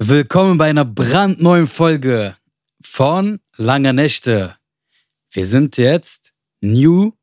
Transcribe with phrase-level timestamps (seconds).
[0.00, 2.36] Willkommen bei einer brandneuen Folge
[2.80, 4.54] von Lange Nächte.
[5.32, 7.14] Wir sind jetzt new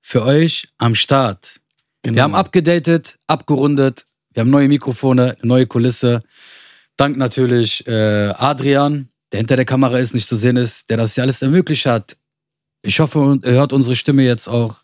[0.00, 1.60] für euch am Start.
[2.02, 2.16] Genau.
[2.16, 6.24] Wir haben abgedatet, abgerundet, wir haben neue Mikrofone, neue Kulisse.
[6.96, 11.14] Dank natürlich äh, Adrian, der hinter der Kamera ist, nicht zu sehen ist, der das
[11.14, 12.16] ja alles ermöglicht hat.
[12.82, 14.82] Ich hoffe, ihr hört unsere Stimme jetzt auch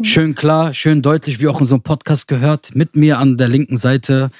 [0.00, 2.74] schön klar, schön deutlich, wie auch in so einem Podcast gehört.
[2.74, 4.30] Mit mir an der linken Seite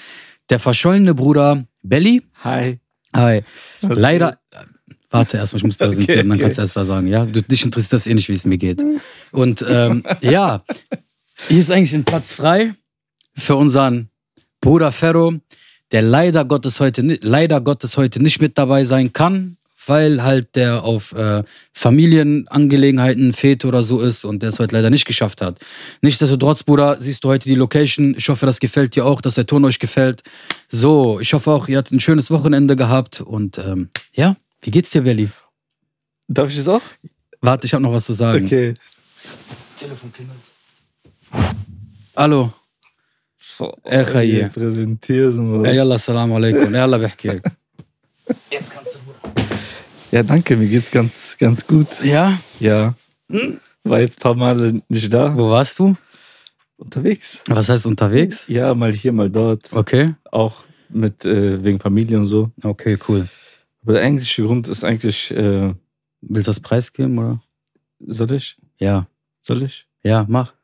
[0.48, 2.22] der verschollene Bruder Belly.
[2.44, 2.78] Hi.
[3.14, 3.42] Hi.
[3.80, 4.38] Was Leider.
[5.10, 6.42] Warte erstmal, ich muss präsentieren, Okay, dann okay.
[6.42, 7.24] kannst du erst da sagen, ja?
[7.24, 8.82] Du, dich interessiert das eh nicht, wie es mir geht.
[9.32, 10.64] Und ähm, ja,
[11.48, 12.74] hier ist eigentlich ein Platz frei
[13.36, 14.10] für unseren
[14.60, 15.34] Bruder Ferro,
[15.92, 19.57] der leider Gottes heute, leider Gottes heute nicht mit dabei sein kann,
[19.88, 21.42] weil halt der auf äh,
[21.72, 25.58] Familienangelegenheiten fehlt oder so ist und der es heute leider nicht geschafft hat.
[26.02, 28.14] Nichtsdestotrotz, Bruder, siehst du heute die Location.
[28.16, 30.22] Ich hoffe, das gefällt dir auch, dass der Ton euch gefällt.
[30.68, 34.90] So, ich hoffe auch, ihr hattet ein schönes Wochenende gehabt und ähm, ja, wie geht's
[34.90, 35.28] dir, Belly?
[36.28, 36.82] Darf ich das auch?
[37.40, 38.44] Warte, ich habe noch was zu sagen.
[38.46, 38.74] Okay.
[39.78, 40.38] Telefon klingelt.
[42.16, 42.52] Hallo.
[43.58, 44.42] Boah, Eh, Khaye.
[44.42, 46.72] ey, Präsentierst Ja, yalla, salam alaikum.
[46.74, 47.40] Yalla, bihki.
[48.50, 49.44] Jetzt kannst du, Bruder.
[50.10, 51.86] Ja, danke, mir geht's ganz, ganz gut.
[52.02, 52.38] Ja?
[52.60, 52.94] Ja.
[53.30, 53.60] Hm?
[53.84, 55.36] War jetzt ein paar Male nicht da.
[55.36, 55.96] Wo warst du?
[56.76, 57.42] Unterwegs.
[57.48, 58.48] Was heißt unterwegs?
[58.48, 59.72] Ja, mal hier, mal dort.
[59.72, 60.14] Okay.
[60.30, 62.50] Auch mit äh, wegen Familie und so.
[62.62, 63.28] Okay, cool.
[63.82, 65.74] Aber der eigentliche Grund ist eigentlich, äh,
[66.20, 67.42] Willst du das preisgeben, oder?
[68.00, 68.56] soll ich?
[68.78, 69.06] Ja.
[69.40, 69.86] Soll ich?
[70.02, 70.54] Ja, mach.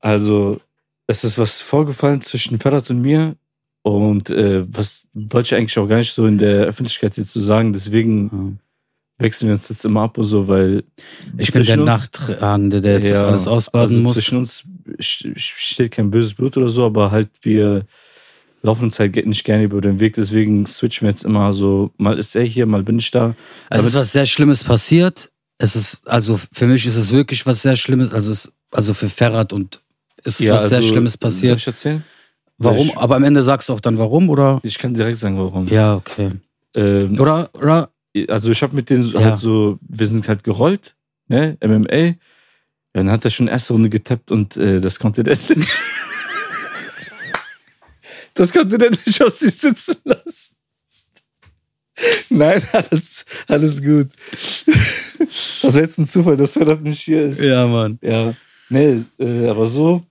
[0.00, 0.60] Also,
[1.06, 3.36] es ist was vorgefallen zwischen Ferhat und mir.
[3.82, 7.40] Und äh, was wollte ich eigentlich auch gar nicht so in der Öffentlichkeit jetzt zu
[7.40, 7.72] sagen.
[7.72, 8.58] Deswegen
[9.18, 9.24] Ja.
[9.24, 10.84] wechseln wir uns jetzt immer ab und so, weil
[11.38, 14.14] Ich bin der Nachtragende, der jetzt das Ja, alles ausbaden also muss.
[14.14, 14.64] Zwischen uns
[14.98, 17.86] st- steht kein böses Blut oder so, aber halt wir
[18.62, 20.14] laufen uns halt nicht gerne über den Weg.
[20.14, 23.34] Deswegen switchen wir jetzt immer so, mal ist er hier, mal bin ich da.
[23.70, 25.30] Also es ist was sehr Schlimmes passiert.
[25.56, 28.12] Es ist, also für mich ist es wirklich was sehr Schlimmes.
[28.12, 29.80] Also es, also für Ferrat und
[30.22, 31.56] es ist was sehr also, Schlimmes Soll passiert.
[31.58, 32.04] ich erzählen?
[32.62, 32.88] Warum?
[32.88, 34.60] ich- Aber am Ende sagst du auch dann warum, oder?
[34.62, 35.66] Ich kann direkt sagen, warum.
[35.68, 36.32] Ja, okay.
[36.74, 37.90] Ähm, Oder, oder?
[38.28, 39.24] also ich habe mit denen so- Ja.
[39.26, 40.94] halt so, wir sind halt gerollt,
[41.28, 42.14] ne, MMA.
[42.92, 45.50] Dann hat er schon erste Runde getappt und äh, das konnte der nicht.
[48.34, 50.54] das konnte der nicht auf sich sitzen lassen.
[52.30, 54.08] Nein, alles, alles gut.
[55.18, 57.40] Das war jetzt ein Zufall, dass er das nicht hier ist.
[57.40, 57.98] Ja, Mann.
[58.02, 58.32] Ja,
[58.70, 60.02] nee, äh, aber so.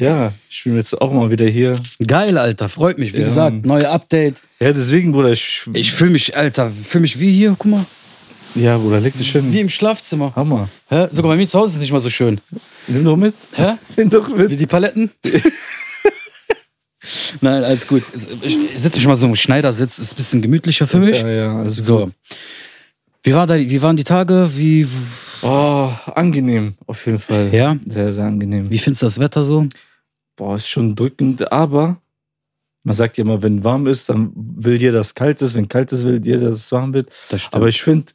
[0.00, 1.78] Ja, ich bin jetzt auch mal wieder hier.
[2.04, 2.68] Geil, Alter.
[2.68, 3.12] Freut mich.
[3.12, 3.24] Wie Ja.
[3.24, 4.40] gesagt, neue Update.
[4.58, 5.62] Ja, deswegen, Bruder, ich.
[5.74, 7.54] Ich fühle mich, Alter, fühle mich wie hier.
[7.58, 7.86] Guck mal.
[8.56, 9.52] Ja, Bruder, leg dich hin.
[9.52, 10.34] Wie im Schlafzimmer.
[10.34, 10.68] Hammer.
[10.88, 11.06] Hä?
[11.12, 12.40] Sogar bei mir zu Hause ist es nicht mal so schön.
[12.88, 13.34] Nimm doch mit.
[13.54, 13.74] Hä?
[13.96, 14.50] Nimm doch mit.
[14.50, 15.10] Wie die Paletten?
[17.40, 18.02] Nein, alles gut.
[18.42, 21.20] Ich, sitze mich mal so im Schneidersitz, ist ein bisschen gemütlicher für mich.
[21.22, 22.10] Ja, ja, also So.
[23.22, 24.50] Wie, war da, wie waren die Tage?
[24.54, 24.86] Wie,
[25.42, 27.48] Oh, angenehm, auf jeden Fall.
[27.54, 27.76] Ja?
[27.86, 28.70] Sehr, sehr angenehm.
[28.70, 29.66] wie findest du das Wetter so?
[30.40, 32.00] Boah, ist schon drückend, aber
[32.82, 35.54] man sagt ja immer, wenn warm ist, dann will dass es kalt ist.
[35.54, 37.10] Wenn kalt ist, will jeder, dass es warm wird.
[37.28, 37.54] Das stimmt.
[37.56, 38.06] Aber ich finde,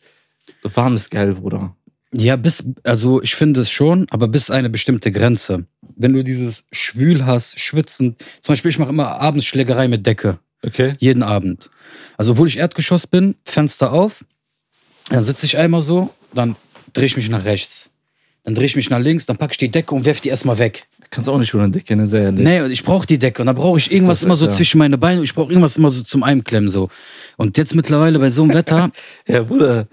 [0.64, 1.76] warm ist geil, Bruder.
[2.12, 5.68] ja, bis, also ich finde es schon, aber bis eine bestimmte Grenze.
[5.96, 10.40] Wenn du dieses Schwül hast, schwitzend, zum Beispiel, ich mache immer abends Schlägerei mit Decke.
[10.64, 10.96] Okay?
[10.98, 11.70] Jeden Abend.
[12.18, 14.26] Also, obwohl ich Erdgeschoss bin, Fenster auf,
[15.10, 16.56] dann sitze ich einmal so, dann
[16.94, 17.92] drehe ich mich nach rechts.
[18.46, 20.58] Dann drehe ich mich nach links, dann packe ich die Decke und werfe die erstmal
[20.58, 20.88] weg.
[21.12, 22.08] Kannst auch nicht ohne Decke, ne?
[22.08, 22.44] Sehr ehrlich.
[22.44, 24.98] Nee, und ich brauche die Decke und dann brauche ich irgendwas immer so zwischen meine
[24.98, 25.24] Beine.
[25.24, 26.90] Ich brauche irgendwas immer so zum Einklemmen so.
[27.38, 28.92] Und jetzt mittlerweile bei so einem Wetter,
[29.28, 29.88] Ja, Bruder,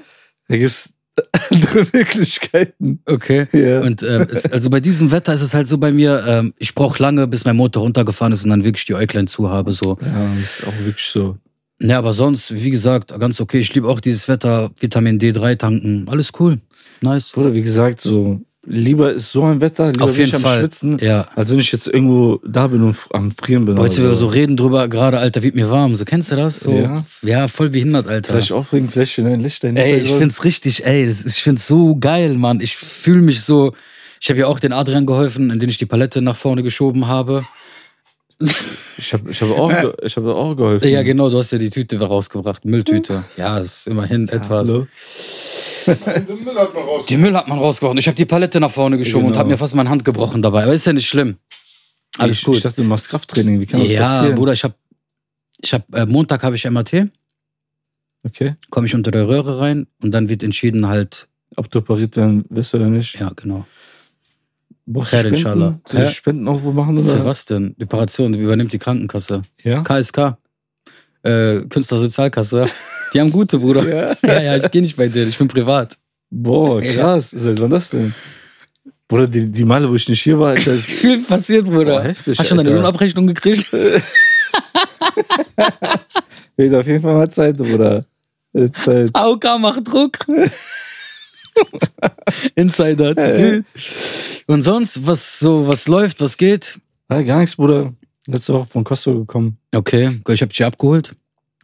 [0.49, 0.95] da gibt's
[1.51, 3.01] andere Möglichkeiten.
[3.07, 3.47] okay.
[3.53, 3.81] Ja.
[3.81, 6.75] Und äh, es, also bei diesem Wetter ist es halt so bei mir, ähm, ich
[6.75, 9.99] brauche lange, bis mein Motor runtergefahren ist und dann wirklich die Äuglein zu habe so.
[10.01, 11.37] ja, das ist auch wirklich so.
[11.81, 13.59] Ja, aber sonst, wie gesagt, ganz okay.
[13.59, 16.61] Ich liebe auch dieses Wetter, Vitamin D3 tanken, alles cool,
[17.01, 17.31] nice.
[17.33, 20.61] Bruder, wie gesagt, so lieber ist so ein Wetter, lieber Auf bin ich am Fall.
[20.61, 21.27] Schwitzen, Ja.
[21.35, 23.79] als wenn ich jetzt irgendwo da bin und am Frieren bin.
[23.79, 25.95] Heute oder wir so reden drüber, gerade Alter, wird mir warm.
[25.95, 26.61] So kennst du das?
[26.61, 27.05] So, Ja.
[27.23, 28.33] ja voll behindert, Alter.
[28.35, 29.83] Vielleicht aufregen, vielleicht ein Licht dahinter.
[29.83, 32.61] Ey, ich find's richtig, ey, ich find's so geil, Mann.
[32.61, 33.75] Ich fühle mich so.
[34.21, 37.45] Ich habe ja auch den Adrian geholfen, indem ich die Palette nach vorne geschoben habe.
[38.99, 39.73] Ich habe ich hab auch,
[40.03, 40.89] ich hab auch geholfen.
[40.89, 43.25] Ja, genau, du hast ja die Tüte rausgebracht, Mülltüte.
[43.37, 44.69] Ja, ist immerhin etwas.
[44.69, 44.87] Hallo?
[46.29, 47.07] Den Müll hat man raus.
[47.07, 47.99] Die Müll hat man rausgebracht.
[47.99, 49.41] Ich habe die Palette nach vorne geschoben und Genau.
[49.41, 50.65] habe mir fast meine Hand gebrochen dabei.
[50.65, 51.37] Aber ist ja nicht schlimm.
[52.19, 52.57] Alles ich, gut.
[52.57, 53.61] Ich dachte, du machst Krafttraining.
[53.61, 54.35] Wie kann das ja, passieren?
[54.35, 54.75] Bruder, ich habe
[55.61, 57.09] ich hab, äh, Montag habe ich MAT,
[58.25, 58.55] Okay.
[58.71, 62.45] komme ich unter der Röhre rein und dann wird entschieden halt, Ob du operiert werden
[62.51, 63.19] wirst oder nicht.
[63.19, 63.67] ja, genau.
[64.87, 65.79] Brauchst du inshallah.
[65.79, 65.83] Spenden?
[65.87, 66.11] Soll ich?
[66.17, 66.99] Spenden auch wo machen?
[66.99, 67.19] Oder?
[67.19, 67.75] Für was denn?
[67.79, 69.43] Die Operation die übernimmt die Krankenkasse.
[69.63, 69.83] Ja?
[69.83, 70.37] KSK.
[71.23, 72.67] äh, Künstlersozialkasse.
[73.13, 74.17] Die haben gute, Bruder.
[74.23, 75.99] Ja, ja, ich gehe nicht bei denen, ich bin privat.
[76.31, 77.31] Boah, krass.
[77.31, 78.15] Seit wann das denn?
[79.07, 81.97] Bruder, die, die Male, wo ich nicht hier war, Alter, Ist viel passiert, Bruder.
[81.97, 82.77] Boah, heftig, Hast du schon deine.
[82.77, 83.71] Lohnabrechnung gekriegt?
[86.57, 88.07] wird auf jeden Fall mal Zeit, Bruder.
[88.55, 89.11] Wird Zeit.
[89.13, 90.19] AOK macht Druck.
[92.55, 93.15] Insider.
[93.19, 93.61] Ja,
[94.47, 96.79] Und sonst, was so, was läuft, was geht?
[97.09, 97.93] Ah, gar nichts, Bruder.
[98.27, 99.59] Letzte Woche von Kosovo gekommen.
[99.75, 101.15] Okay, ich hab dich abgeholt.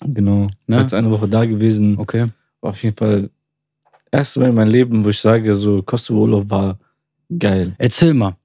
[0.05, 0.49] Genau.
[0.67, 0.81] Ne?
[0.81, 1.99] Jetzt eine Woche da gewesen.
[1.99, 2.27] Okay.
[2.61, 3.31] War auf jeden Fall
[4.11, 6.79] erste Mal in meinem Leben, wo ich sage, so Kosovo-Urlaub war
[7.39, 7.75] geil.
[7.79, 8.37] Erzähl mal.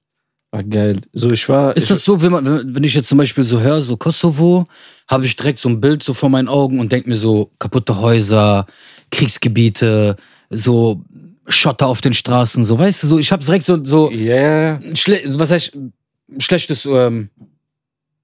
[0.50, 1.00] War geil.
[1.12, 1.76] So, ich war.
[1.76, 4.66] Ist ich, das so, wenn, man, wenn ich jetzt zum Beispiel so höre, so Kosovo,
[5.08, 8.00] habe ich direkt so ein Bild so vor meinen Augen und denke mir so kaputte
[8.00, 8.66] Häuser,
[9.10, 10.16] Kriegsgebiete,
[10.50, 11.02] so
[11.46, 15.50] Schotter auf den Straßen, so weißt du, so ich habe direkt so so schle was
[15.50, 15.92] heißt ein
[16.40, 17.28] schlechtes ähm,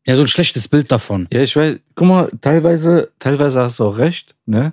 [0.06, 1.29] ja so ein schlechtes Bild davon.
[1.32, 4.73] ja, ich weiß, guck mal, teilweise, teilweise hast du auch recht, ne?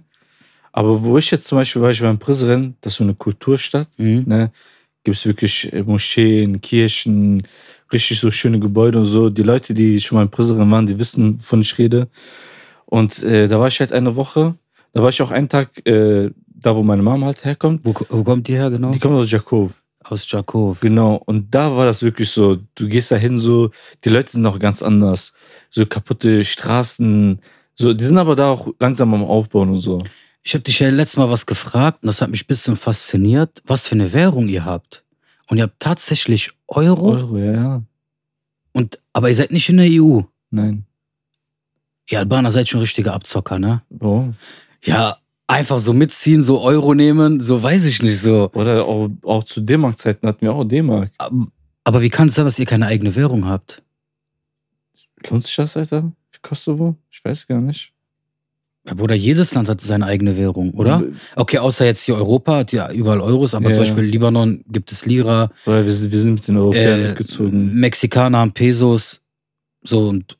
[0.72, 3.16] Aber wo ich jetzt zum Beispiel war, ich war in Prizren, das ist so eine
[3.16, 4.24] Kulturstadt, Mhm.
[4.28, 4.52] ne?
[5.04, 7.44] Gibt es wirklich äh, Moscheen, Kirchen,
[7.92, 9.30] richtig so schöne Gebäude und so.
[9.30, 12.08] Die Leute, die schon mal in Prizren waren, die wissen, wovon ich rede.
[12.86, 14.56] Und äh, da war ich halt eine Woche.
[14.94, 17.82] Da war ich auch einen Tag äh, da, wo meine Mama halt herkommt.
[17.84, 18.92] Wo, wo kommt die her genau?
[18.92, 19.74] Die kommt aus Jakov.
[20.10, 20.80] Aus Jakov.
[20.80, 21.16] Genau.
[21.26, 22.58] Und da war das wirklich so.
[22.76, 23.72] Du gehst da hin, so,
[24.04, 25.34] die Leute sind auch ganz anders.
[25.70, 27.42] So kaputte Straßen.
[27.76, 30.02] So, die sind aber da auch langsam am Aufbauen und so.
[30.44, 33.62] Ich habe dich ja letztes Mal was gefragt und das hat mich ein bisschen fasziniert,
[33.66, 35.04] was für eine Währung ihr habt.
[35.48, 37.84] Und ihr habt tatsächlich Euro, Euro, ja, ja.
[38.74, 40.22] und aber ihr seid nicht in der EU.
[40.50, 40.86] Nein.
[42.10, 43.82] Ihr Albaner seid schon richtige Abzocker, ne?
[43.90, 44.36] Warum?
[44.84, 48.52] Ja, einfach so mitziehen, so Euro nehmen, so weiß ich nicht so.
[48.54, 51.12] Oder auch, auch zu D-Mark-Zeiten hatten wir auch D-Mark.
[51.18, 51.48] Aber-
[51.84, 53.82] Aber wie kann es sein, dass ihr keine eigene Währung habt?
[55.30, 56.12] Lohnt sich das, Alter?
[56.32, 56.96] Für Kosovo?
[57.10, 57.94] Ich weiß gar nicht.
[58.86, 61.04] Ja, Bruder, jedes Land hat seine eigene Währung, oder?
[61.36, 63.84] Okay, außer jetzt hier Europa hat ja überall Euros, aber Ja, zum.
[63.84, 67.74] Beispiel Libanon gibt es Lira, Oder wir, sind- wir sind mit den Europäern äh, mitgezogen.
[67.74, 69.22] Mexikaner haben Pesos,
[69.82, 70.38] so und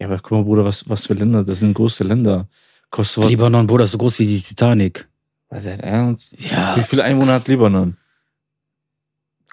[0.00, 1.44] Ja, aber guck mal, Bruder, was, was für Länder?
[1.44, 2.48] Das sind große Länder.
[2.90, 3.24] Kosovo.
[3.24, 5.08] hat- Libanon, Bruder, ist so groß wie die Titanic.
[5.48, 6.34] War dein Ernst?
[6.38, 7.96] Ja, Wie viele Einwohner hat Libanon?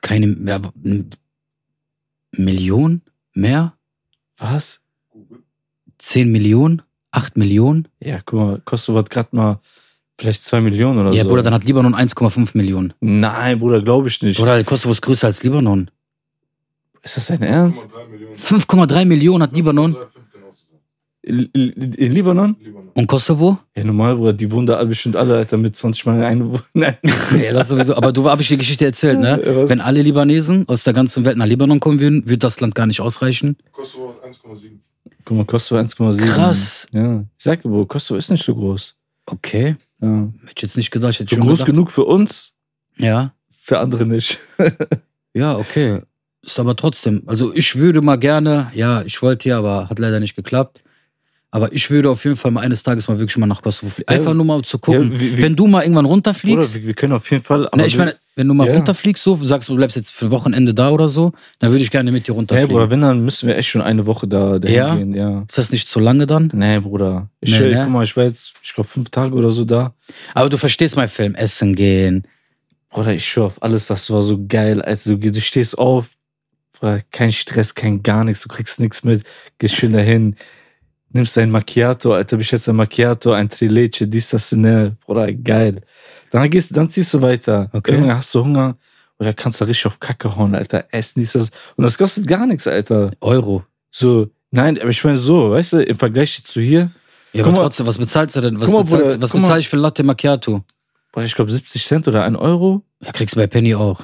[0.02, 0.62] keine ja,
[2.32, 3.02] Million?
[3.34, 3.74] Mehr?
[4.38, 4.80] Was?
[5.98, 6.82] 10 Millionen?
[7.12, 7.88] 8 Millionen?
[8.00, 9.60] Ja, guck mal, Kosovo hat gerade mal
[10.20, 11.30] vielleicht zwei Millionen oder ja, so.
[11.30, 12.94] Bruder, dann hat Libanon 1,5 Millionen.
[13.00, 14.38] Nein, Bruder, glaube ich nicht.
[14.38, 15.90] Bruder, Kosovo ist größer als Libanon.
[17.02, 17.82] Ist das dein Ernst?
[17.82, 18.36] 5,3 Millionen.
[18.38, 19.96] 5,3 Millionen hat Libanon.
[19.96, 20.17] 5,3, genau zu sein.
[21.28, 22.56] In, in, in Libanon?
[22.94, 23.58] Und Kosovo?
[23.76, 26.64] Ja, normal, Bruder, die wohnen da alle bestimmt alle, Alter, mit 20 Mal Einwohnern.
[26.74, 26.96] Nein.
[27.42, 27.96] ja, das sowieso.
[27.96, 29.42] Aber du habe ich die Geschichte erzählt, ne?
[29.46, 29.68] Ja?
[29.70, 32.86] Wenn alle Libanesen aus der ganzen Welt nach Libanon kommen würden, würde das Land gar
[32.88, 33.58] nicht ausreichen.
[33.74, 34.80] Kosovo 1,7.
[35.26, 36.26] Guck mal, Kosovo 1,7.
[36.28, 36.88] Krass.
[36.94, 38.96] Ja, ich sag dir, Bro, Kosovo ist nicht so groß.
[39.26, 39.76] Okay.
[40.02, 40.30] Ja.
[40.44, 41.12] Hätte ich jetzt nicht gedacht.
[41.12, 41.72] Ich hätte So schon groß gedacht.
[41.74, 42.54] genug für uns,
[42.98, 43.34] Ja.
[43.60, 44.40] für andere nicht.
[45.34, 46.00] Ja, okay.
[46.42, 47.22] Ist aber trotzdem.
[47.28, 50.82] Also ich würde mal gerne, ja, ich wollte ja, aber hat leider nicht geklappt.
[51.50, 54.12] Aber ich würde auf jeden Fall mal eines Tages mal wirklich mal nach Kosovo fliegen.
[54.12, 55.14] Ja, Einfach nur mal zu gucken.
[55.14, 57.70] ja, wie- wenn du mal irgendwann Oder runterfliegst, wir, wir können auf jeden Fall.
[57.74, 58.74] ne, ich wir- meine, wenn du mal Ja.
[58.76, 62.12] runterfliegst, so sagst du, bleibst jetzt für Wochenende da oder so, dann würde ich gerne
[62.12, 62.70] mit dir runterfliegen.
[62.70, 64.96] Bruder, wenn, dann müssen wir echt schon eine Woche da Ja?
[64.96, 65.46] gehen, ja.
[65.48, 66.52] Ist das nicht zu lange dann?
[66.54, 67.30] Nee, Bruder.
[67.40, 67.84] Ich, Nee, ich, ne?
[67.84, 69.94] guck mal, ich war jetzt, ich glaube, fünf Tage oder so da.
[70.34, 71.34] Aber du verstehst meinen Film.
[71.34, 72.28] Essen gehen.
[72.90, 75.16] Bruder, ich schwör auf alles, das war so geil, Alter.
[75.16, 76.10] Du, du stehst auf,
[77.12, 79.24] kein Stress, kein gar nichts, du kriegst nichts mit,
[79.58, 80.36] gehst schön dahin,
[81.12, 85.82] nimmst dein Macchiato, Alter, bestellst ein Macchiato, ein Trileche, dies, das, ne, Bruder, geil.
[86.32, 87.70] Dann gehst, dann ziehst du weiter.
[87.74, 87.92] Okay.
[87.92, 88.76] Irgendwann hast du Hunger
[89.20, 91.50] oder kannst du richtig auf Kacke hauen, Alter, essen, dies, das.
[91.76, 93.12] Und das kostet gar nichts, Alter.
[93.22, 93.64] Euro.
[93.92, 96.92] So, nein, aber ich meine so, weißt du, im Vergleich zu hier,
[97.34, 98.60] Ja, aber mal- trotzdem, was bezahlst du denn?
[98.60, 100.64] Was mal, bezahlst, Bruder, was bezahle ich für Latte Macchiato?
[101.12, 102.84] Bruder, ich glaube 70 Cent oder ein Euro.
[103.02, 104.02] Ja, kriegst du bei Penny auch.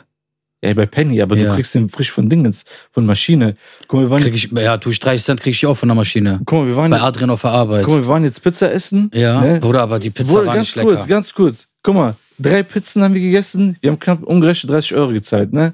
[0.64, 1.50] Ja, bei Penny, aber Ja.
[1.50, 3.58] du kriegst den frisch von Dingens, von Maschine.
[3.88, 5.74] Guck mal, wir waren Krieg jetzt, ich, ja, tue ich 30 Cent, krieg ich auch
[5.76, 6.40] von der Maschine.
[6.46, 7.84] guck mal, wir waren Bei Adrian auf der Arbeit.
[7.84, 9.12] guck mal, wir waren jetzt Pizza essen.
[9.14, 9.60] Ja, Ne?
[9.60, 10.96] Bruder, aber die Pizza Bruder, war ganz nicht lecker.
[10.96, 11.68] kurz, ganz kurz.
[11.84, 13.76] Guck mal, drei Pizzen haben wir gegessen.
[13.82, 15.74] Wir haben knapp ungerechnet 30 Euro gezahlt, ne?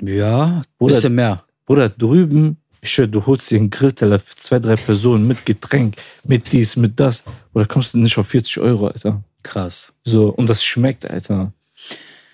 [0.00, 1.44] Ja, Bruder- bisschen mehr.
[1.66, 5.96] Bruder, drüben, ich schwör, du holst dir einen Grillteller für zwei, drei Personen mit Getränk,
[6.24, 7.22] mit dies, mit das.
[7.54, 9.22] Oder kommst du nicht auf 40 Euro, Alter.
[9.42, 9.92] Krass.
[10.04, 11.52] So, und das schmeckt, Alter.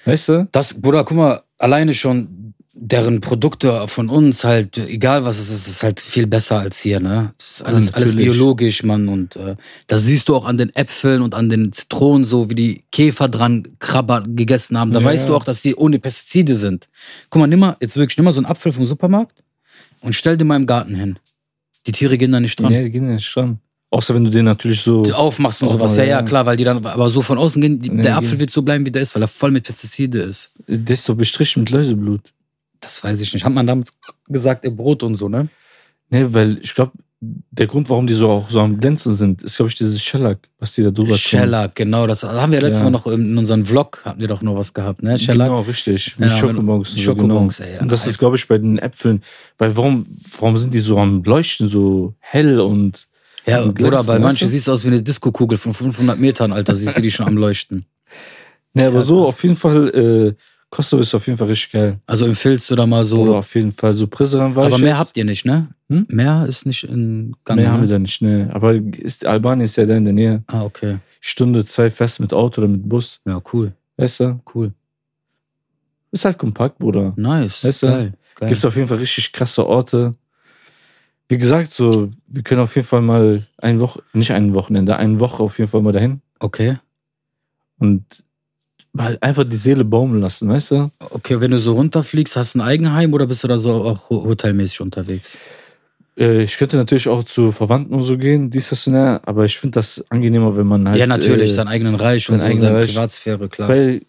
[0.05, 0.49] Weißt du?
[0.53, 5.67] Das, Bruder, guck mal, alleine schon deren Produkte von uns halt, egal was es ist,
[5.69, 7.35] ist halt viel besser als hier, ne?
[7.37, 9.09] Das ist alles, Ja, alles biologisch, Mann.
[9.09, 12.55] Und äh, das siehst du auch an den Äpfeln und an den Zitronen, so wie
[12.55, 14.93] die Käfer dran Krabber gegessen haben.
[14.93, 15.05] Da Ja.
[15.05, 16.89] weißt du auch, dass die ohne Pestizide sind.
[17.29, 19.43] Guck mal, nimm mal, jetzt wirklich, nimm mal so einen Apfel vom Supermarkt
[20.01, 21.19] und stell den mal im Garten hin.
[21.87, 22.73] Die Tiere gehen da nicht dran.
[22.73, 23.59] Nee, die gehen ja nicht dran.
[23.93, 25.03] Außer wenn du den natürlich so.
[25.03, 25.97] aufmachst und sowas.
[25.97, 28.17] Ja, ja, klar, weil die dann, aber so von außen gehen, die, der.
[28.17, 30.53] Apfel wird so bleiben, wie der ist, weil er voll mit Pestizide ist.
[30.69, 32.21] Der ist doch bestrichen mit Läuseblut.
[32.79, 33.45] Das weiß ich nicht.
[33.45, 33.93] Hat man damals
[34.29, 35.49] gesagt, im Brot und so, ne?
[36.09, 39.57] Ne, weil ich glaube, der Grund, warum die so auch so am Glänzen sind, ist,
[39.57, 41.19] glaube ich, dieses Shellac, was die da drüber tun.
[41.19, 42.07] Shellac, genau.
[42.07, 42.85] Das haben wir letztes Ja.
[42.85, 45.19] Mal noch in unserem Vlog, hatten wir doch noch was gehabt, ne?
[45.19, 45.49] Shellac.
[45.49, 46.17] Genau, richtig.
[46.19, 46.91] Mit Ja, Schokobons.
[46.91, 47.69] und so, Schokobons, genau.
[47.69, 47.83] ey, ja.
[47.83, 49.23] Und das ist, glaube ich, bei den Äpfeln.
[49.59, 50.07] Weil warum,
[50.39, 53.09] warum sind die so am Leuchten, so hell und.
[53.51, 56.75] Ja, glänzen, bei manchen siehst du aus wie eine Diskokugel von 500 Metern, Alter.
[56.75, 57.85] Siehst du die schon am Leuchten.
[58.73, 60.35] Ne, aber so auf jeden Fall, äh,
[60.71, 61.99] Kosovo ist auf jeden Fall richtig geil.
[62.07, 63.37] Also empfiehlst du da mal Oder so.
[63.37, 64.99] auf jeden Fall so Prizren war Aber mehr jetzt.
[64.99, 65.71] habt ihr nicht, ne?
[65.89, 66.07] Hm?
[66.09, 67.59] Mehr ist nicht in Gang.
[67.59, 67.95] Mehr haben wir ne?
[67.95, 68.49] da nicht, ne.
[68.53, 70.45] Aber ist, Albanien ist ja da in der Nähe.
[70.47, 70.99] Ah, okay.
[71.21, 73.21] Stunde, zwei fest mit Auto oder mit Bus.
[73.27, 73.73] Ja, cool.
[73.97, 74.41] Weißt du?
[74.55, 74.73] Cool.
[76.13, 77.13] Ist halt kompakt, Bruder.
[77.17, 77.65] Nice.
[77.65, 77.87] Weißt du?
[77.89, 78.13] Geil.
[78.37, 78.49] Geil.
[78.49, 80.15] Gibt es auf jeden Fall richtig krasse Orte.
[81.31, 85.21] Wie gesagt, so, wir können auf jeden Fall mal ein Woche, nicht ein Wochenende, eine
[85.21, 86.75] Woche auf jeden Fall mal dahin Okay.
[87.79, 88.03] und
[88.93, 90.91] mal einfach die Seele baumeln lassen, weißt du?
[90.99, 94.11] Okay, wenn du so runterfliegst, hast du ein Eigenheim oder bist du da so auch
[94.11, 95.37] ho- hotelmäßig unterwegs?
[96.19, 99.45] Äh, ich könnte natürlich auch zu Verwandten und so gehen, dies, das und das, aber
[99.45, 100.99] ich finde das angenehmer, wenn man halt.
[100.99, 102.89] ja, natürlich, Äh, sein eigenen Reich und sein so, seine Reich.
[102.91, 103.69] Privatsphäre, klar.
[103.69, 104.03] Weil,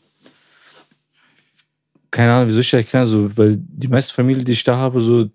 [2.10, 5.00] keine Ahnung, wie soll ich erklären, so, weil die meisten Familien, die ich da habe,
[5.02, 5.30] so,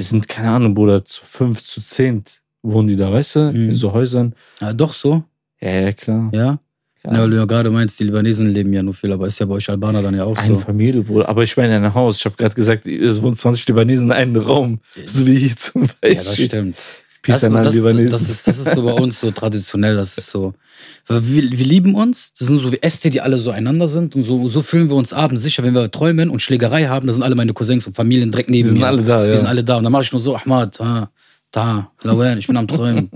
[0.00, 2.24] die sind, keine Ahnung, Bruder, zu fünf, zu zehn
[2.62, 3.40] wohnen die da, weißt du?
[3.52, 3.68] Mhm.
[3.70, 4.34] In so Häusern.
[4.60, 5.22] ja, doch so,
[5.60, 6.30] Ja, ja, klar.
[6.32, 6.58] ja.
[7.02, 7.12] Ja.
[7.14, 9.46] Ja, weil du ja gerade meinst, die Libanesen leben ja nur viel, aber ist ja
[9.46, 10.60] bei euch Albaner dann ja auch Eine so.
[10.60, 11.30] Familie, Bruder.
[11.30, 12.18] Aber ich meine, ein Haus.
[12.18, 14.80] Ich habe gerade gesagt, es wohnen 20 Libanesen in einem Raum.
[15.06, 16.12] So wie hier zum Beispiel.
[16.14, 16.84] Ja, das stimmt.
[17.22, 18.10] Peace Das, an das, Libanesen.
[18.10, 20.54] das, ist, das ist so bei uns so traditionell, das ist so.
[21.06, 24.22] Wir, wir lieben uns, das sind so wie Äste, die alle so einander sind und
[24.22, 27.22] so, so fühlen wir uns abends sicher, wenn wir träumen und Schlägerei haben, da sind
[27.22, 28.86] alle meine Cousins und Familien direkt die neben sind mir.
[28.86, 29.30] alle da, ja.
[29.32, 31.10] Die sind alle da und dann mache ich nur so, Ahmad, ah,
[31.50, 33.10] da, Lawen, ich bin am Träumen.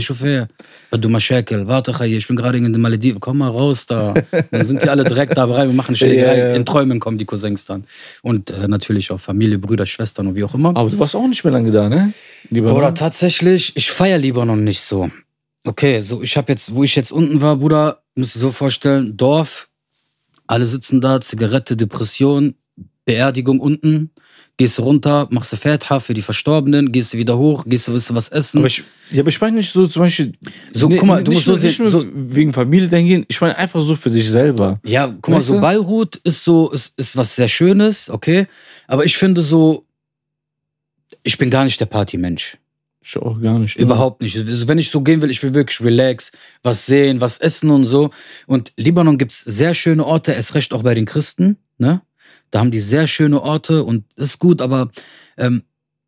[0.00, 0.48] Chauffeur,
[0.90, 4.14] du Maschakel, warte, ich bin gerade in den Malediven, komm mal raus da.
[4.50, 6.38] Dann sind die alle direkt da bereit und machen Schlägerei.
[6.38, 6.54] Ja.
[6.54, 7.84] In Träumen kommen die Cousins dann.
[8.22, 10.70] Und äh, natürlich auch Familie, Brüder, Schwestern und wie auch immer.
[10.70, 12.12] Aber du warst auch nicht mehr lange da, ne?
[12.50, 15.10] Lieber Bruder, tatsächlich, ich feier Libanon nicht so.
[15.64, 19.16] Okay, so ich habe jetzt, wo ich jetzt unten war, Bruder, musst du so vorstellen,
[19.16, 19.68] Dorf,
[20.46, 22.54] alle sitzen da, Zigarette, Depression,
[23.04, 24.10] Beerdigung unten,
[24.58, 27.94] gehst du runter, machst du Fetha für die Verstorbenen, gehst du wieder hoch, gehst du
[27.94, 28.58] was essen.
[28.58, 30.32] Aber ich, ja, aber ich meine nicht so zum Beispiel.
[30.72, 33.24] So, guck mal, du musst so nicht so- wegen Familie gehen.
[33.28, 34.80] Ich meine einfach so für dich selber.
[34.84, 35.60] ja, guck mal, Weißt so du?
[35.60, 38.46] Beirut ist so, ist, ist was sehr Schönes, okay,
[38.86, 39.86] aber ich finde so,
[41.22, 42.58] ich bin gar nicht der Partymensch.
[43.00, 43.76] Ich auch gar nicht.
[43.78, 43.82] ne?
[43.84, 44.36] Überhaupt nicht.
[44.36, 46.30] Also wenn ich so gehen will, ich will wirklich relax,
[46.62, 48.10] was sehen, was essen und so.
[48.46, 51.56] Und Libanon gibt's sehr schöne Orte, erst recht auch bei den Christen.
[51.78, 52.02] Ne?
[52.50, 54.90] Da haben die sehr schöne Orte und ist gut, aber
[55.36, 55.62] ähm,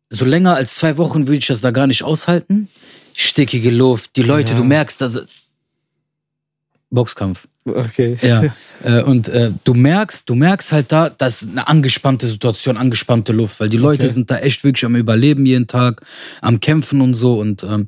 [0.09, 2.67] so länger als zwei Wochen würde ich das da gar nicht aushalten.
[3.15, 4.57] Stickige Luft, die Leute, Ja.
[4.57, 5.25] du merkst, dass
[6.89, 7.47] Boxkampf.
[7.63, 8.17] Okay.
[8.21, 12.75] Ja, äh, und äh, du merkst, du merkst halt da, das ist eine angespannte Situation,
[12.77, 14.13] angespannte Luft, weil die Leute Okay.
[14.13, 16.01] sind da echt wirklich am Überleben jeden Tag,
[16.41, 17.39] am Kämpfen und so.
[17.39, 17.87] Und ähm,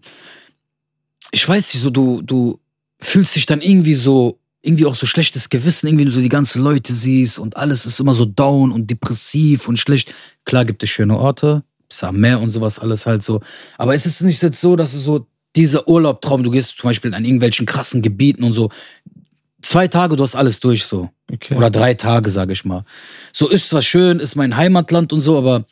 [1.32, 2.60] ich weiß nicht, so du, du
[3.02, 6.30] fühlst dich dann irgendwie so, irgendwie auch so schlechtes Gewissen, irgendwie wenn du so die
[6.30, 10.14] ganzen Leute siehst und alles ist immer so down und depressiv und schlecht.
[10.46, 13.42] Klar gibt es schöne Orte, ist am Meer und sowas alles halt so.
[13.78, 17.14] Aber es ist nicht jetzt so, dass du so dieser Urlaubtraum, du gehst zum Beispiel
[17.14, 18.72] an irgendwelchen krassen Gebieten und so,
[19.62, 21.10] zwei Tage, du hast alles durch so.
[21.32, 21.56] okay.
[21.56, 22.86] Oder drei Tage, sage ich mal.
[23.34, 25.66] So ist zwar schön, ist mein Heimatland und so, aber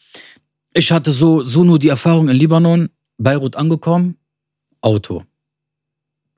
[0.74, 4.18] ich hatte so, so nur die Erfahrung in Libanon, Beirut angekommen,
[4.82, 5.24] Auto.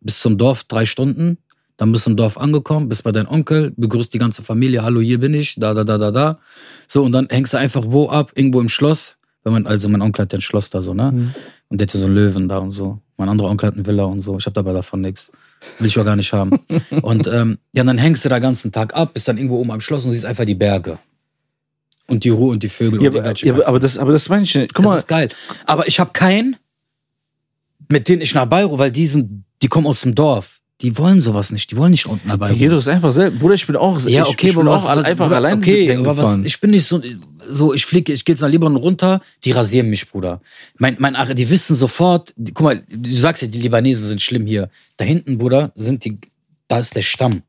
[0.01, 1.37] Bis zum Dorf drei Stunden,
[1.83, 5.01] dann bist du im Dorf angekommen, bist bei deinem Onkel, begrüßt die ganze Familie, hallo,
[5.01, 6.39] hier bin ich, da, da, da, da, da.
[6.87, 9.17] So, und dann hängst du einfach wo ab, irgendwo im Schloss.
[9.43, 11.11] Wenn man, also mein Onkel hat ja ein Schloss da so, ne?
[11.11, 11.33] Mhm.
[11.67, 13.01] Und der hatte so einen Löwen da und so.
[13.17, 14.37] Mein anderer Onkel hat eine Villa und so.
[14.37, 15.29] Ich habe dabei davon nichts.
[15.77, 16.57] Will ich auch gar nicht haben.
[17.01, 19.81] und ähm, ja, dann hängst du da ganzen Tag ab, bist dann irgendwo oben am
[19.81, 20.99] Schloss und siehst einfach die Berge.
[22.07, 24.29] Und die Ruhe und die Vögel Ja, und aber, irgendwelche ja, aber, das, aber das
[24.29, 24.73] meine ich nicht.
[24.73, 25.29] Guck das mal, ist geil.
[25.65, 26.55] Aber ich habe keinen,
[27.91, 30.61] mit denen ich nach Beirut, weil die sind, die kommen aus dem Dorf.
[30.81, 31.71] Die wollen sowas nicht.
[31.71, 32.85] Die wollen nicht unten nach geh Beirut.
[32.85, 33.37] doch einfach selber.
[33.37, 35.37] Bruder, ich bin auch Ja, ich, okay, ich bin aber auch was, was, einfach Bruder,
[35.37, 37.01] allein Okay, aber was, ich bin nicht so,
[37.47, 40.41] so ich fliege, ich gehe jetzt nach Libanon runter, die rasieren mich, Bruder.
[40.77, 44.45] Mein, mein, die wissen sofort, die, guck mal, du sagst ja, die Libanesen sind schlimm
[44.45, 44.69] hier.
[44.97, 46.17] Da hinten, Bruder, sind die,
[46.67, 47.43] da ist der Stamm.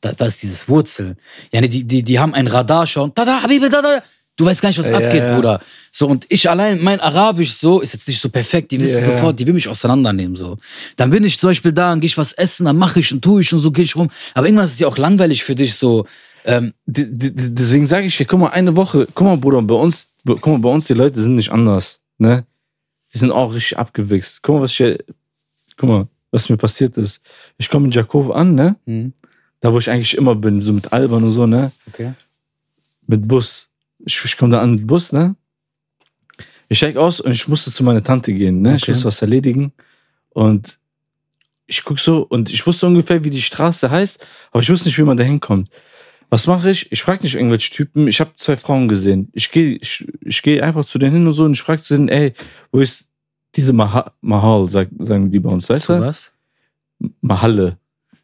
[0.00, 1.16] Da, da ist dieses Wurzel.
[1.52, 3.12] Ja, die, die, die haben ein Radar schon.
[3.14, 4.02] Da, da, Habibi, da, da.
[4.38, 5.34] Du weißt gar nicht, was Ja, abgeht, ja.
[5.34, 5.60] Bruder.
[5.90, 8.70] So, und ich allein, mein Arabisch so, ist jetzt nicht so perfekt.
[8.70, 10.56] Die wissen Ja, sofort, die will mich auseinandernehmen, so.
[10.96, 13.20] Dann bin ich zum Beispiel da und gehe ich was essen, dann mache ich und
[13.20, 14.08] tue ich und so gehe ich rum.
[14.34, 16.06] Aber irgendwann ist es ja auch langweilig für dich, so,
[16.44, 20.46] ähm, Deswegen sage ich dir, guck mal, eine Woche, guck mal, Bruder, bei uns, guck
[20.46, 22.46] mal, bei uns, die Leute sind nicht anders, ne?
[23.12, 24.42] Die sind auch richtig abgewichst.
[24.42, 24.98] Guck mal, was ich hier,
[25.76, 27.20] guck mal, was mir passiert ist.
[27.58, 28.76] Ich komme in Jakow an, ne?
[28.86, 29.12] Mhm.
[29.60, 31.72] Da, wo ich eigentlich immer bin, so mit Alban und so, ne?
[31.88, 32.12] Okay.
[33.06, 33.68] Mit Bus.
[34.04, 35.34] Ich, ich komme da an mit Bus, ne?
[36.68, 38.76] Ich steig aus und ich musste zu meiner Tante gehen, ne?
[38.76, 38.92] Ich Okay.
[38.92, 39.72] musste was erledigen.
[40.30, 40.78] Und
[41.66, 44.98] ich guck so und ich wusste ungefähr, wie die Straße heißt, aber ich wusste nicht,
[44.98, 45.70] wie man da hinkommt.
[46.30, 46.92] Was mache ich?
[46.92, 48.06] Ich frage nicht irgendwelche Typen.
[48.06, 49.30] Ich habe zwei Frauen gesehen.
[49.32, 51.94] Ich gehe ich, ich geh einfach zu denen hin und so und ich frage zu
[51.94, 52.34] denen, ey,
[52.70, 53.08] wo ist
[53.56, 56.00] diese Maha Mahal, sag, sagen die bei uns, weißt du?
[56.00, 56.32] was?
[57.22, 57.78] Mahalle.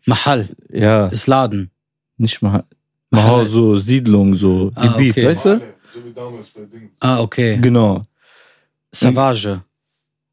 [0.06, 1.70] Mahal Ja, ist Laden.
[2.18, 2.64] nicht Mahal.
[3.14, 5.26] Mahal, so Siedlung, so Ah, Gebiet, okay.
[5.26, 5.60] weißt du?
[5.94, 6.90] So wie damals bei Ding.
[7.00, 7.58] Ah, okay.
[7.60, 8.04] Genau.
[8.92, 9.62] Savage.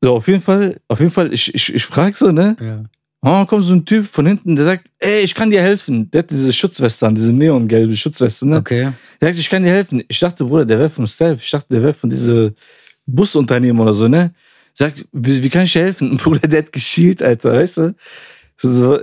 [0.04, 2.56] So, auf jeden Fall, auf jeden Fall, ich, ich, ich frage so, ne?
[2.60, 2.84] Ja.
[3.24, 6.10] Oh, kommt so ein Typ von hinten, der sagt, ey, ich kann dir helfen.
[6.10, 8.58] Der hat diese Schutzweste an, diese neongelbe Schutzweste, ne?
[8.58, 8.92] Okay.
[9.22, 10.04] Der sagt, ich kann dir helfen.
[10.08, 11.40] Ich dachte, Bruder, der wäre vom Stealth.
[11.40, 12.56] Ich dachte, der wäre von diese
[13.06, 14.34] Busunternehmen oder so, ne?
[14.74, 16.18] Sagt, wie, wie kann ich dir helfen?
[16.24, 17.96] Bruder, der hat geschielt, Alter, weißt du?
[18.58, 19.00] So,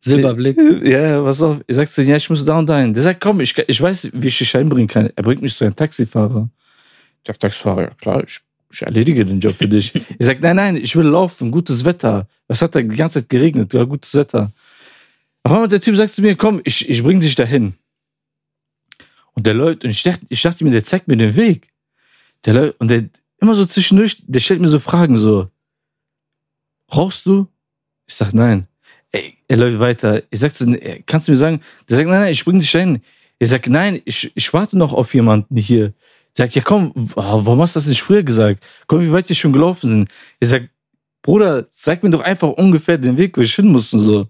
[0.00, 0.56] Silberblick.
[0.82, 1.58] ja, pass auf.
[1.66, 2.94] Ich sag zu ihm, ja, ich muss da und dahin.
[2.94, 5.10] Der sagt, komm, ich, ich weiß, wie ich dich einbringen kann.
[5.14, 6.48] Er bringt mich zu einem Taxifahrer.
[7.22, 8.40] Ich sag, Taxifahrer, ja klar, ich,
[8.72, 9.94] ich erledige den Job für dich.
[10.18, 12.26] ich sag, nein, nein, ich will laufen, gutes Wetter.
[12.48, 14.50] Es hat da die ganze Zeit geregnet, war gutes Wetter.
[15.42, 17.74] Aber der Typ sagt zu mir, komm, ich, ich bring dich dahin.
[19.32, 21.68] Und der Leute, und ich dachte, ich dachte mir, der zeigt mir den Weg.
[22.44, 23.04] Der Leute, und der
[23.40, 25.50] immer so zwischendurch, der stellt mir so Fragen so,
[26.94, 27.46] rauchst du?
[28.06, 28.66] Ich sag, nein.
[29.12, 30.22] Ey, er läuft weiter.
[30.30, 32.60] Ich sag zu ihm, ey, kannst du mir sagen, der sagt, nein, nein, ich bring
[32.60, 33.02] dich dahin.
[33.38, 35.92] Ich sag, nein, ich, ich warte noch auf jemanden hier.
[36.38, 38.62] Der sagt, ja komm, warum hast du das nicht früher gesagt?
[38.86, 40.08] Komm, wie weit wir schon gelaufen sind.
[40.38, 40.68] Ich sag,
[41.22, 44.26] Bruder, zeig mir doch einfach ungefähr den Weg, wo ich hin muss und so.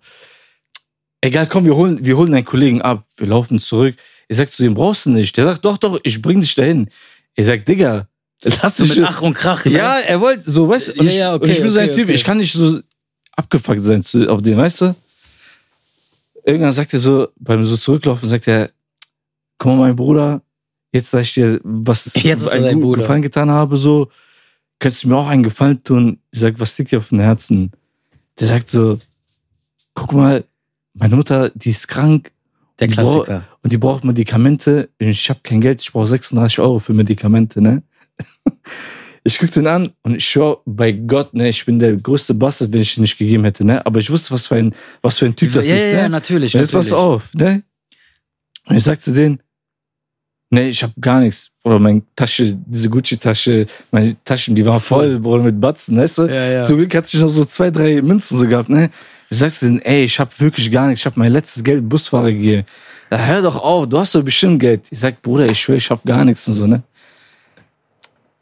[1.20, 3.04] Egal, komm, wir holen, wir holen einen Kollegen ab.
[3.16, 3.96] Wir laufen zurück.
[4.28, 5.36] Ich sag zu ihm, brauchst du nicht.
[5.36, 6.88] Der sagt, doch, doch, ich bring dich dahin.
[7.34, 8.08] Ich sag, Digga,
[8.62, 8.96] lass So dich.
[8.96, 9.64] mit Ach und Krach.
[9.66, 9.72] ne?
[9.72, 11.78] Ja, er wollte so, weißt du, und, Ja, ich- ja, und okay, ich bin so
[11.78, 12.14] ein okay, Typ, okay.
[12.14, 12.80] ich kann nicht so
[13.40, 14.94] abgefuckt sein zu, auf den, weißt du?
[16.44, 18.70] Irgendwann sagt er so, beim so zurücklaufen, sagt er,
[19.58, 20.42] komm mal, mein Bruder,
[20.92, 23.00] jetzt sag ich dir, was er einen guten.
[23.00, 24.08] Gefallen getan habe, so,
[24.78, 26.18] könntest du mir auch einen Gefallen tun?
[26.30, 27.70] Ich sag, was liegt dir auf dem Herzen?
[28.38, 28.98] Der sagt so,
[29.94, 30.44] guck mal,
[30.94, 32.32] meine Mutter, die ist krank
[32.78, 33.44] Der Die brau- Klassiker.
[33.62, 34.88] und die braucht Medikamente.
[34.98, 37.82] Ich habe kein Geld, ich brauche 36 Euro für Medikamente, ne?
[39.22, 42.72] Ich guck den an und ich schwör, bei Gott, ne, ich bin der größte Bastard,
[42.72, 43.84] wenn ich den nicht gegeben hätte, ne?
[43.84, 45.98] Aber ich wusste, was für ein, was für ein Typ das ja, ist, ja, ne?
[45.98, 46.54] ja, natürlich.
[46.54, 47.62] Und jetzt pass auf, ne?
[48.66, 49.40] Und ich sag zu denen,
[50.50, 51.50] ne, ich hab gar nichts.
[51.64, 56.22] Oder meine Tasche, diese Gucci-Tasche, meine Taschen, die waren voll, Bruder, mit Batzen, weißt du?
[56.26, 56.62] Ja, ja.
[56.62, 58.90] Zum Glück hatte ich noch so zwei, drei Münzen so gehabt, ne?
[59.28, 61.02] Ich sag zu denen, ey, ich hab wirklich gar nichts.
[61.02, 62.64] Ich hab mein letztes Geld Busfahrer gegeben.
[63.10, 64.82] Ja, hör doch auf, du hast doch bestimmt Geld.
[64.90, 66.82] Ich sag, Bruder, ich schwör, ich hab gar nichts und so, ne?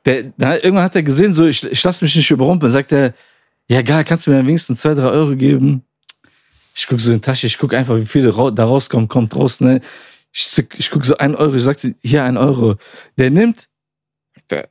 [0.08, 2.72] Der, da, irgendwann hat er gesehen, so, ich, ich lass mich nicht überrumpeln.
[2.72, 3.12] Sagt er,
[3.68, 5.82] ja, geil, kannst du mir am wenigsten zwei, drei Euro geben?
[6.74, 8.22] Ich guck so in die Tasche, ich guck einfach, wie viel
[8.54, 9.80] da rauskommt, kommt raus, ne?
[10.32, 12.76] Ich, ich guck so ein Euro, ich sagte, hier ein Euro.
[13.18, 13.68] Der nimmt,
[14.48, 14.68] der,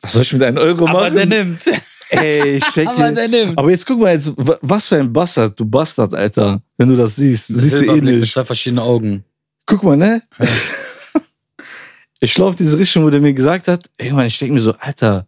[0.00, 1.14] was soll ich mit einem Euro Aber machen?
[1.14, 1.60] der nimmt.
[2.10, 3.58] Ey, ich check Aber der nimmt.
[3.58, 6.62] aber jetzt guck mal, jetzt, wa- was für ein Bastard, du Bastard, Alter.
[6.76, 8.32] Wenn du das siehst, siehst du Silberblick Mit ähnlich.
[8.32, 9.24] zwei verschiedenen Augen.
[9.66, 10.22] Guck mal, ne?
[12.20, 15.26] ich laufe diese Richtung, wo der mir gesagt hat, irgendwann, ich denke mir so, Alter,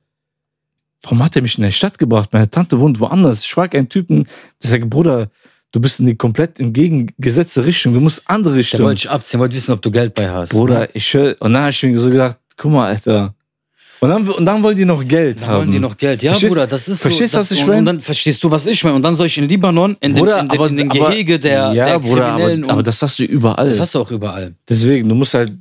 [1.03, 2.31] warum hat er mich in der Stadt gebracht?
[2.33, 3.45] Meine Tante wohnt woanders.
[3.45, 4.27] Ich frage einen Typen,
[4.63, 5.31] der sagt, Bruder,
[5.73, 8.81] du bist in die komplett entgegengesetzte Richtung, du musst andere Der Richtung.
[8.81, 10.51] wollte ich abziehen, wollte wissen, ob du Geld bei hast.
[10.51, 10.89] Bruder, ne?
[10.95, 13.35] ich höre, und dann habe ich mir so gedacht, guck mal, Alter.
[14.01, 15.59] Und dann, und dann wollen die noch Geld Dann haben.
[15.59, 16.23] wollen die noch Geld.
[16.23, 17.39] Ja, Verstehst- Bruder, das ist verstehst so.
[17.39, 17.79] du, was ich und, mein?
[17.81, 18.95] und dann verstehst du, was ich meine.
[18.95, 21.39] Und dann soll ich in Libanon, in den, Bruder, in den, aber- in den Gehege
[21.41, 22.63] der, ja, der Bruder, Kriminellen.
[22.65, 23.67] aber, aber das hast du überall.
[23.69, 24.55] das hast du auch überall.
[24.69, 25.53] Deswegen, du musst halt,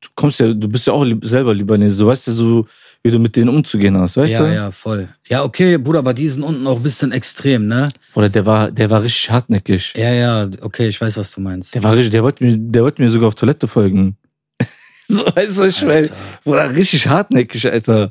[0.00, 2.66] du kommst ja, du bist ja auch selber Libanese, du weißt ja so,
[3.02, 4.54] wie du mit denen umzugehen hast, weißt ja, du?
[4.54, 5.08] ja, voll.
[5.28, 7.90] Ja, okay, Bruder, aber die sind unten auch ein bisschen extrem, ne?
[8.14, 9.94] Oder der war, der war richtig hartnäckig.
[9.96, 11.74] Ja, ja, okay, ich weiß, was du meinst.
[11.74, 14.16] Der war richtig, der wollte mir, der wollte mir sogar auf Toilette folgen.
[15.08, 16.10] so, weißt du, ich meine.
[16.42, 18.10] Bruder, richtig hartnäckig, Alter.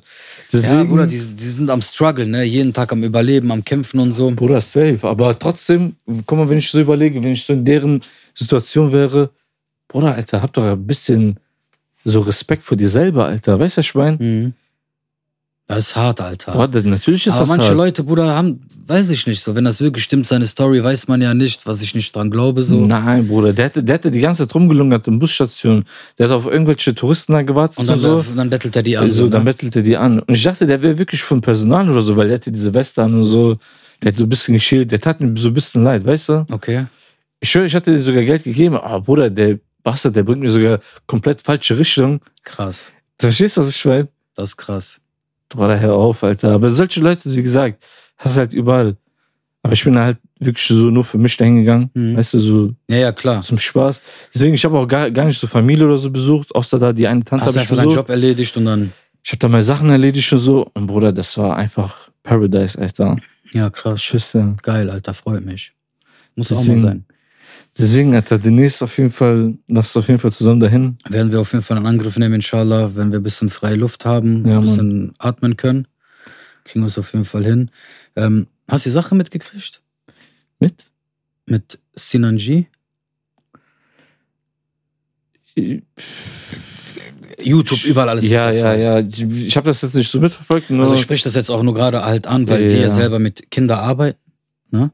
[0.52, 2.44] Deswegen, Ja, Bruder, die, die sind am Struggle, ne?
[2.44, 4.32] Jeden Tag am Überleben, am Kämpfen und so.
[4.32, 5.00] Bruder, safe.
[5.04, 8.02] Aber trotzdem, guck mal, wenn ich so überlege, wenn ich so in deren
[8.34, 9.32] Situation wäre,
[9.90, 11.38] Bruder, Alter, hab doch ein bisschen
[12.08, 13.60] so Respekt vor dir selber, Alter.
[13.60, 14.18] Weißt du, meine?
[14.18, 14.54] Mhm.
[15.68, 16.54] Das ist hart, Alter.
[16.54, 17.76] Bruder, natürlich ist aber das manche hart.
[17.76, 19.54] Leute, Bruder, haben, weiß ich nicht so.
[19.54, 22.64] Wenn das wirklich stimmt, seine Story, weiß man ja nicht, was ich nicht dran glaube,
[22.64, 22.80] so.
[22.80, 25.84] Nein, Bruder, der hatte, der die ganze Zeit rumgelungert in Busstation.
[26.18, 28.26] Der hat auf irgendwelche Touristen da gewartet Und und, dann, so.
[28.34, 29.12] dann bettelt er die an.
[29.12, 29.52] so, so, dann ne?
[29.52, 30.20] bettelte die an.
[30.20, 33.04] Und ich dachte, der wäre wirklich von Personal oder so, weil der hatte diese Weste
[33.04, 33.60] an und so.
[34.02, 34.90] Der hat so ein bisschen geschält.
[34.94, 36.46] Der tat mir so ein bisschen leid, weißt du?
[36.50, 36.86] Okay.
[37.42, 38.78] Ich schwöre, ich hatte dir sogar Geld gegeben.
[38.78, 42.20] Aber Bruder, der Bastard, der bringt mir sogar komplett falsche Richtung.
[42.44, 42.92] Krass.
[43.18, 44.08] Du verstehst, was ich meine?
[44.36, 45.00] Das ist krass.
[45.50, 46.52] Bruder, hör auf, Alter.
[46.52, 47.86] Aber solche Leute, wie gesagt,
[48.18, 48.98] hast du halt überall.
[49.64, 51.90] Aber ich bin halt wirklich so nur für mich dahin gegangen.
[51.94, 52.18] Mhm.
[52.18, 53.42] Weißt du, so Ja, ja, klar.
[53.42, 54.02] zum Spaß.
[54.34, 57.08] Deswegen, ich habe auch gar, gar nicht so Familie oder so besucht, außer da die
[57.08, 57.98] eine Tante Hast habe ich einfach deinen besucht.
[57.98, 58.94] Job erledigt und dann.
[59.24, 60.68] Ich habe da meine Sachen erledigt und so.
[60.74, 63.16] Und Bruder, das war einfach Paradise, Alter.
[63.54, 64.04] Ja, krass.
[64.04, 64.56] Schüsse.
[64.64, 65.72] Geil, Alter, freut mich.
[66.36, 67.06] Muss auch mal Deswegen- sein.
[67.80, 70.98] Deswegen, Alter, demnächst auf jeden Fall, lass auf jeden Fall zusammen dahin.
[71.10, 74.06] Werden wir auf jeden Fall einen Angriff nehmen, inshallah, wenn wir ein bisschen freie Luft
[74.06, 75.88] haben, Ja, ein bisschen atmen können.
[76.64, 77.70] Kriegen wir es auf jeden Fall hin.
[78.16, 79.82] Ähm, hast du die Sache mitgekriegt?
[80.60, 80.86] Mit?
[81.46, 82.68] Mit Sinanji?
[87.40, 88.28] YouTube, überall alles.
[88.30, 89.00] Ja, ja, ja.
[89.00, 90.70] Ich, habe das jetzt nicht so mitverfolgt.
[90.72, 92.90] Also ich spreche das jetzt auch nur gerade halt an, weil Ja, wir ja.
[92.90, 94.20] selber mit Kindern arbeiten.
[94.72, 94.92] Ne?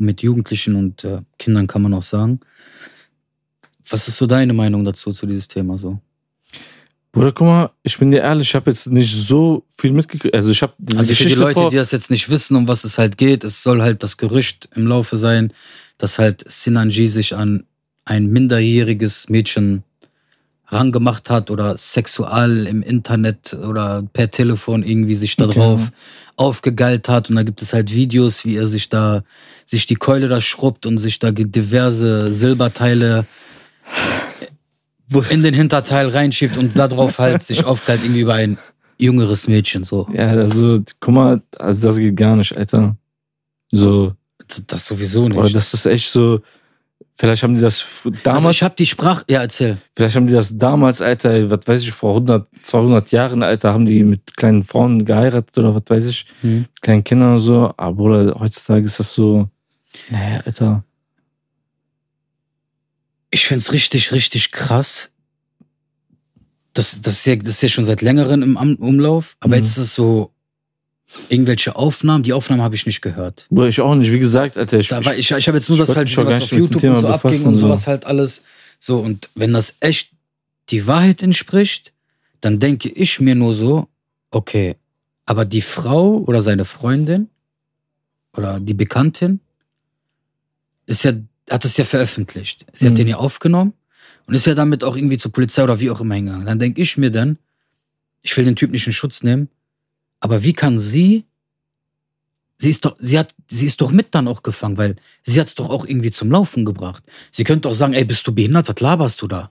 [0.00, 2.40] Mit Jugendlichen und äh, Kindern kann man auch sagen.
[3.88, 6.00] Was ist so deine Meinung dazu, zu dieses Thema so?
[7.12, 10.34] Bruder, guck mal, ich bin dir ehrlich, ich habe jetzt nicht so viel mitgekriegt.
[10.34, 11.70] Also ich habe diese Also für die Leute, vor.
[11.70, 14.68] die das jetzt nicht wissen, um was es halt geht, es soll halt das Gerücht
[14.74, 15.52] im Laufe sein,
[15.98, 17.66] dass halt Sinanji sich an
[18.04, 19.82] ein minderjähriges Mädchen
[20.72, 25.58] rangemacht hat oder sexual im Internet oder per Telefon irgendwie sich da Okay.
[25.58, 25.90] drauf
[26.36, 29.22] aufgegeilt hat und da gibt es halt Videos, wie er sich da
[29.66, 33.26] sich die Keule da schrubbt und sich da diverse Silberteile
[35.30, 38.58] in den Hinterteil reinschiebt und darauf halt sich aufgeilt irgendwie über ein
[38.98, 40.06] jüngeres Mädchen so.
[40.12, 42.96] ja, also, guck mal, also das geht gar nicht, Alter.
[43.72, 44.14] So,
[44.66, 45.38] Das sowieso nicht.
[45.38, 46.40] oder das ist echt so.
[47.20, 47.84] Vielleicht haben die das
[48.22, 49.76] damals, also ich habe die Sprache, ja erzähl.
[49.94, 53.84] vielleicht haben die das damals, Alter, was weiß ich, vor 100, 200 Jahren, Alter, haben
[53.84, 56.64] die mit kleinen Frauen geheiratet oder was weiß ich, Hm.
[56.80, 57.74] kleinen Kindern und so.
[57.76, 59.50] Aber Bruder, heutzutage ist das so,
[60.08, 60.82] naja, Alter.
[63.30, 65.10] Ich find's richtig, richtig krass.
[66.72, 69.62] Das, das, ist ja, das ist ja schon seit längerem im Umlauf, aber Mhm.
[69.62, 70.32] jetzt ist es so
[71.28, 72.22] irgendwelche Aufnahmen.
[72.24, 73.46] Die Aufnahmen habe ich nicht gehört.
[73.50, 75.96] Bruder, ich auch nicht, wie gesagt, Alter, ich, Da ich ich habe jetzt nur das
[75.96, 77.66] halt, schon was auf YouTube und so abging und so.
[77.66, 78.42] sowas halt alles.
[78.78, 80.10] So, und wenn das echt
[80.70, 81.92] die Wahrheit entspricht,
[82.40, 83.88] dann denke ich mir nur so,
[84.30, 84.76] okay,
[85.26, 87.28] aber die Frau oder seine Freundin
[88.36, 89.40] oder die Bekanntin
[90.86, 91.12] ist ja,
[91.50, 92.64] hat es ja veröffentlicht.
[92.72, 92.96] Sie hat Mhm.
[92.96, 93.74] den ja aufgenommen
[94.26, 96.46] und ist ja damit auch irgendwie zur Polizei oder wie auch immer hingegangen.
[96.46, 97.38] Dann denke ich mir dann,
[98.22, 99.48] ich will den Typ nicht in Schutz nehmen,
[100.20, 101.24] aber wie kann sie,
[102.58, 105.48] sie ist doch, sie hat, sie ist doch mit dann auch gefangen, weil sie hat
[105.48, 107.02] es doch auch irgendwie zum Laufen gebracht.
[107.30, 108.68] Sie könnte doch sagen, ey, bist du behindert?
[108.68, 109.50] Was laberst du da?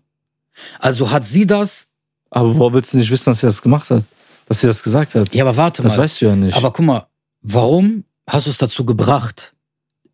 [0.79, 1.89] Also hat sie das,
[2.29, 4.03] aber wo willst du nicht wissen, dass sie das gemacht hat?
[4.47, 5.33] Dass sie das gesagt hat?
[5.33, 6.03] ja, aber warte Das mal.
[6.03, 6.55] weißt du ja nicht.
[6.57, 7.07] Aber guck mal,
[7.41, 9.53] warum hast du es dazu gebracht?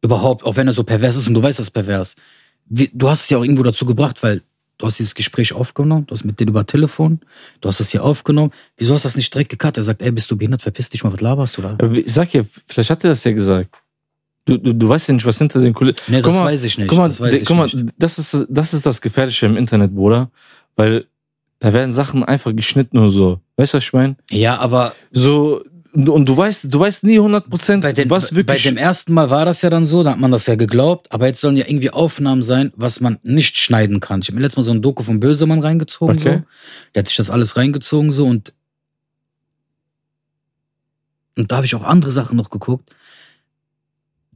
[0.02, 2.16] Überhaupt, auch wenn er so pervers ist und du weißt, das ist pervers.
[2.68, 4.44] Wie, du hast es ja auch irgendwo dazu gebracht, weil
[4.78, 7.20] du hast dieses Gespräch aufgenommen, du hast mit denen über Telefon,
[7.62, 8.52] du hast es hier aufgenommen.
[8.78, 9.78] Wieso hast du das nicht direkt gekartet?
[9.80, 11.78] Er sagt, ey, bist du behindert, verpiss dich mal, was laberst du da?
[11.94, 13.82] Ich sag ja, vielleicht hat er das ja gesagt.
[14.46, 15.98] Du, du, du weißt ja nicht, was hinter den Kulissen.
[16.08, 16.88] Nee, Guck das mal, weiß ich nicht.
[16.88, 17.86] Guck mal, das weiß de- ich guck mal nicht.
[17.98, 20.30] das, ist, das ist das Gefährliche im Internet, Bruder.
[20.76, 21.06] Weil
[21.60, 23.40] da werden Sachen einfach geschnitten und so.
[23.58, 24.18] Weißt du, was ich meine?
[24.30, 25.64] Ja, aber So,
[25.96, 28.64] und du weißt, du weißt nie 100%, bei, den, was bei wirklich.
[28.64, 31.28] dem ersten Mal war das ja dann so, da hat man das ja geglaubt, aber
[31.28, 34.20] jetzt sollen ja irgendwie Aufnahmen sein, was man nicht schneiden kann.
[34.22, 36.38] Ich habe mir letztes Mal so ein Doku von Bösemann reingezogen, Okay.
[36.40, 36.44] so.
[36.94, 38.54] Der hat sich das alles reingezogen, so, und
[41.38, 42.90] und da habe ich auch andere Sachen noch geguckt.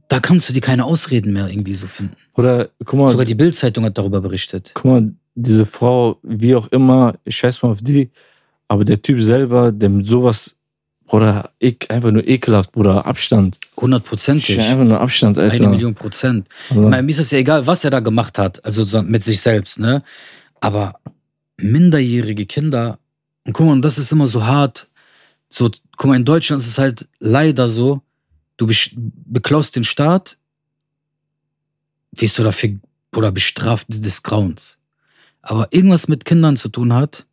[0.08, 2.16] Da kannst du dir keine Ausreden mehr irgendwie so finden.
[2.34, 4.72] Oder, guck mal, Sogar die Bildzeitung hat darüber berichtet.
[4.74, 8.10] guck mal, diese Frau, wie auch immer, ich scheiß mal auf die,
[8.68, 10.56] aber der Typ selber, der mit sowas,
[11.10, 13.58] Bruder, ek, einfach nur ekelhaft, Bruder, Abstand.
[13.76, 14.60] Hundertprozentig.
[14.60, 15.56] Einfach nur Abstand, Alter.
[15.56, 16.46] Eine Million Prozent.
[16.70, 19.24] Ich meine, mir ist es ja egal, was er da gemacht hat, also so mit
[19.24, 20.04] sich selbst, ne?
[20.60, 21.00] Aber
[21.56, 23.00] minderjährige Kinder,
[23.44, 24.86] und guck mal, und das ist immer so hart.
[25.48, 28.02] So, guck mal, in Deutschland ist es halt leider so,
[28.56, 28.68] du
[29.26, 30.38] beklaust den Staat,
[32.12, 32.76] wirst du dafür
[33.16, 34.78] oder bestraft des Grauens.
[35.42, 37.26] Aber irgendwas mit Kindern zu tun hat,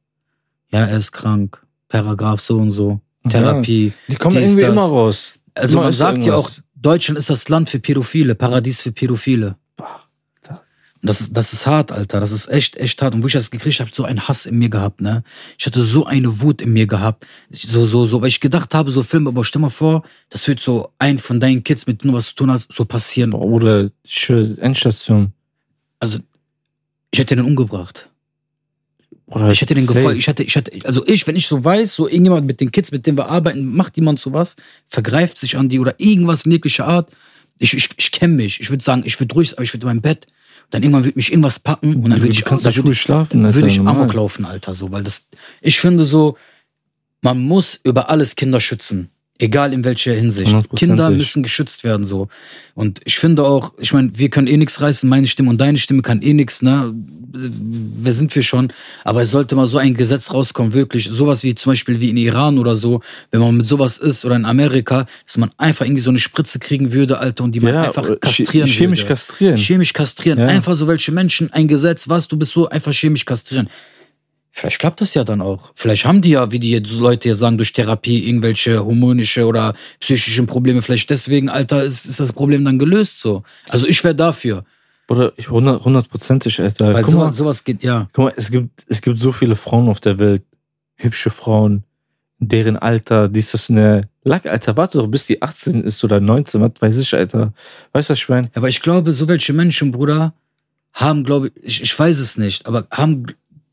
[0.69, 3.93] ja, er ist krank, Paragraph so und so, Therapie.
[4.07, 5.33] Die kommen die irgendwie immer raus.
[5.53, 6.49] Also Immer man sagt ja auch.
[6.75, 9.55] Deutschland ist das Land für Pädophile, Paradies für Pädophile.
[11.03, 12.19] Das, ist- das ist hart, Alter.
[12.19, 13.13] Das ist echt, echt hart.
[13.13, 15.23] Und wo ich das gekriegt habe, so einen Hass in mir gehabt, ne?
[15.57, 17.25] Ich hatte so eine Wut in mir gehabt.
[17.51, 20.59] So, so, so, weil ich gedacht habe, so Film, aber stell mal vor, das wird
[20.59, 23.33] so ein von deinen Kids, mit denen du was zu tun hast, so passieren.
[23.33, 23.91] Oder
[24.59, 25.33] Endstation.
[25.99, 26.17] Also,
[27.11, 28.09] ich hätte den umgebracht.
[29.27, 30.17] Oder Ich hätte den gefolgt.
[30.17, 32.91] Ich hätte, ich hätte, also ich, wenn ich so weiß, so irgendjemand mit den Kids,
[32.91, 34.55] mit denen wir arbeiten, macht jemand sowas,
[34.87, 37.11] vergreift sich an die oder irgendwas in jeglicher Art.
[37.59, 38.61] Ich, ich, ich kenne mich.
[38.61, 40.27] Ich würde sagen, ich würde ruhig, aber ich würde in meinem Bett.
[40.69, 43.43] Dann irgendwann würde mich irgendwas packen und dann würde ich, kannst dann würde ruhig schlafen,
[43.43, 43.79] dann würde ich.
[43.79, 45.27] Amok laufen, Alter, so, weil das,
[45.61, 46.37] ich finde so,
[47.21, 49.09] man muss über alles Kinder schützen.
[49.39, 50.47] Egal in welcher Hinsicht.
[50.47, 50.87] Hundertprozentig.
[50.87, 52.27] Kinder müssen geschützt werden so.
[52.73, 55.77] Und ich finde auch, ich meine, wir können eh nichts reißen, meine Stimme und deine
[55.77, 56.91] Stimme kann eh nichts, ne?
[57.39, 58.73] Wer sind wir schon?
[59.03, 61.07] Aber es sollte mal so ein Gesetz rauskommen, wirklich.
[61.07, 64.35] Sowas wie zum Beispiel wie in Iran oder so, wenn man mit sowas ist oder
[64.35, 67.75] in Amerika, dass man einfach irgendwie so eine Spritze kriegen würde, Alter, und die man
[67.75, 69.09] einfach oder kastrieren che- chemisch würde.
[69.09, 69.57] kastrieren.
[69.57, 70.39] Chemisch kastrieren.
[70.39, 70.45] Ja.
[70.47, 73.69] Einfach so welche Menschen, ein Gesetz, was, du bist so einfach chemisch kastrieren.
[74.59, 75.71] Vielleicht klappt das ja dann auch.
[75.75, 79.75] Vielleicht haben die ja, wie die jetzt Leute hier sagen, durch Therapie irgendwelche hormonische oder
[79.99, 80.81] psychischen Probleme.
[80.81, 83.43] Vielleicht deswegen, Alter, ist, ist das Problem dann gelöst so.
[83.69, 84.65] Also ich wäre dafür.
[85.09, 86.91] Oder ich hundert- hundertprozentig, Alter.
[86.91, 88.09] Weil Guck mal, sowas, sowas geht, ja.
[88.13, 90.41] guck mal es, gibt, es gibt so viele Frauen auf der Welt,
[90.95, 91.83] hübsche Frauen,
[92.39, 96.61] deren Alter, dies ist eine Lack, Alter, warte doch, bis die 18 ist oder 19,
[96.61, 97.53] was weiß ich, Alter.
[97.93, 98.49] Weißt du, was ich meine?
[98.55, 100.33] Aber ich glaube, so welche Menschen, Bruder,
[100.93, 103.27] haben, glaube ich, ich weiß es nicht, aber haben,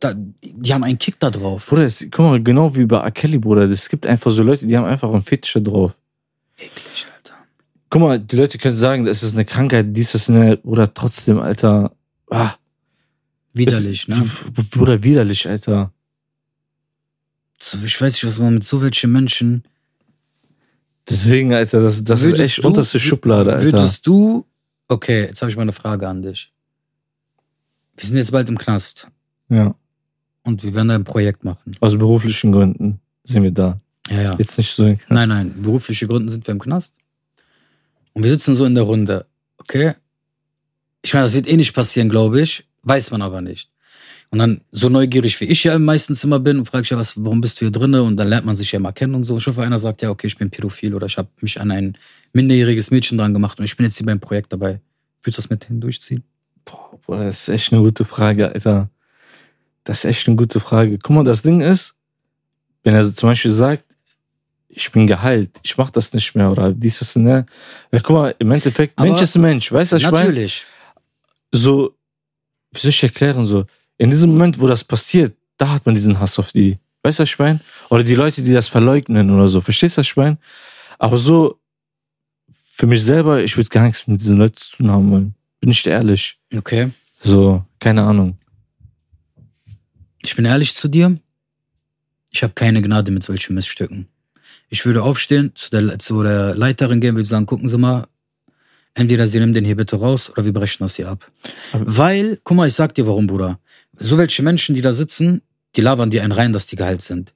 [0.04, 1.66] da, die haben einen Kick da drauf.
[1.66, 3.10] Bruder, es, guck mal, genau wie bei R.
[3.10, 5.96] Kelly, Bruder, es gibt einfach so Leute, die haben einfach einen Fetisch da drauf.
[6.56, 7.34] Eklig, Alter.
[7.90, 11.38] Guck mal, die Leute können sagen, das ist eine Krankheit, dies ist eine, oder trotzdem,
[11.40, 11.94] Alter,
[12.30, 12.54] ah,
[13.56, 14.28] Widerlich, ist, ne?
[14.72, 15.92] Bruder, widerlich, Alter.
[17.84, 19.62] Ich weiß nicht, was man mit so welchen Menschen.
[21.08, 23.64] Deswegen, Alter, das, das ist echt du- unterste Schublade, Alter.
[23.64, 24.44] Würdest du.
[24.88, 26.52] Okay, jetzt habe ich mal eine Frage an dich.
[27.96, 29.08] Wir sind jetzt bald im Knast
[29.48, 29.74] Ja,
[30.44, 31.74] und wir werden da ein Projekt machen.
[31.80, 33.80] aus beruflichen Gründen sind wir da.
[34.08, 34.36] Ja, ja.
[34.38, 34.84] Jetzt nicht so.
[35.08, 36.94] Nein, nein, berufliche Gründen sind wir im Knast.
[38.12, 39.26] Und wir sitzen so in der Runde.
[39.58, 39.94] Okay?
[41.02, 42.64] Ich meine, das wird eh nicht passieren, glaube ich.
[42.82, 43.70] Weiß man aber nicht.
[44.30, 47.16] Und dann, so neugierig wie ich ja meistens immer bin, und frage ich ja, was,
[47.22, 48.02] warum bist du hier drinne?
[48.02, 49.36] Und dann lernt man sich ja mal kennen und so.
[49.38, 51.96] Ich hoffe, einer sagt ja, okay, ich bin pädophil oder ich habe mich an ein
[52.32, 54.80] minderjähriges Mädchen dran gemacht und ich bin jetzt hier beim Projekt dabei.
[55.22, 56.24] Würdest du das mit denen durchziehen?
[56.64, 58.90] Boah, das ist echt eine gute Frage, Alter.
[59.84, 60.98] Das ist echt eine gute Frage.
[60.98, 61.94] Guck mal, das Ding ist,
[62.82, 63.84] wenn er zum Beispiel sagt,
[64.68, 67.46] ich bin geheilt, ich mach das nicht mehr oder dieses, ne?
[67.92, 70.28] Ja, guck mal, im Endeffekt, Aber- Mensch ist Mensch, weißt du, ich meine?
[70.30, 70.64] Natürlich.
[71.52, 71.94] So,
[72.72, 73.66] wie soll ich erklären, so,
[73.98, 77.22] in diesem Moment, wo das passiert, da hat man diesen Hass auf die, weißt du,
[77.22, 77.60] was ich meine?
[77.90, 80.38] Oder die Leute, die das verleugnen oder so, verstehst du, was ich meine?
[80.98, 81.60] Aber so,
[82.72, 85.34] für mich selber, ich würde gar nichts mit diesen Leuten zu tun haben wollen.
[85.60, 86.36] Bin ich ehrlich.
[86.56, 86.90] Okay.
[87.22, 88.36] So, keine Ahnung.
[90.24, 91.18] Ich bin ehrlich zu dir.
[92.30, 94.08] Ich habe keine Gnade mit solchen Missstücken.
[94.68, 98.08] Ich würde aufstehen, zu der, zu der Leiterin gehen, würde sagen, gucken Sie mal,
[98.94, 101.30] entweder Sie nehmen den hier bitte raus oder wir brechen das hier ab.
[101.72, 103.60] Aber- Weil, guck mal, ich sag dir warum, Bruder.
[103.98, 105.42] So welche Menschen, die da sitzen,
[105.76, 107.33] die labern dir einen rein, dass die geheilt sind.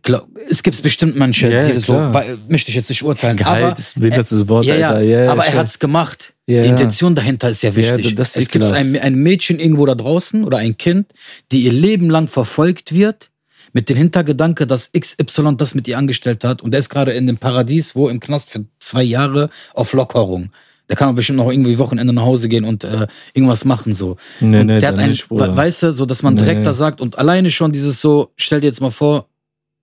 [0.00, 2.14] Glaub, es gibt bestimmt manche, Ja, die so, klar.
[2.14, 5.00] weil, möchte ich jetzt nicht urteilen, Gehalt aber ist behindertes Wort, ja, ja.
[5.00, 6.32] Ja, aber er hat's gemacht.
[6.46, 6.62] Ja.
[6.62, 8.14] Die Intention dahinter ist ja wichtig.
[8.14, 11.12] Das ist es gibt ein, ein Mädchen irgendwo da draußen oder ein Kind,
[11.52, 13.30] die ihr Leben lang verfolgt wird
[13.72, 17.26] mit dem Hintergedanke, dass XY das mit ihr angestellt hat und der ist gerade in
[17.26, 20.50] dem Paradies, wo im Knast für zwei Jahre auf Lockerung.
[20.88, 24.16] Der kann aber bestimmt noch irgendwie Wochenende nach Hause gehen und äh, irgendwas machen so.
[24.40, 26.64] Nee, und nee, der hat dann ein, nicht, weißt du, so dass man direkt nee.
[26.64, 29.28] da sagt und alleine schon dieses so, stell dir jetzt mal vor,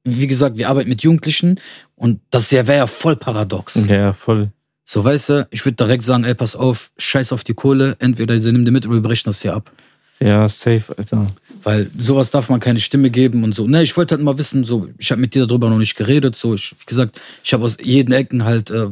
[0.04, 1.60] wie gesagt, wir arbeiten mit Jugendlichen
[1.96, 3.88] und das wäre ja voll paradox.
[3.88, 4.52] Ja, voll.
[4.86, 8.42] So, weißt du, ich würde direkt sagen, ey, pass auf, scheiß auf die Kohle, entweder
[8.42, 9.72] sie nimmt die mit oder wir brechen das hier ab.
[10.20, 11.28] Ja, safe, Alter.
[11.64, 13.68] Weil sowas darf man keine Stimme geben und so.
[13.68, 16.36] Ne, ich wollte halt mal wissen, so, ich habe mit dir darüber noch nicht geredet,
[16.36, 18.88] so, ich, wie gesagt, ich habe aus jeden Ecken halt äh,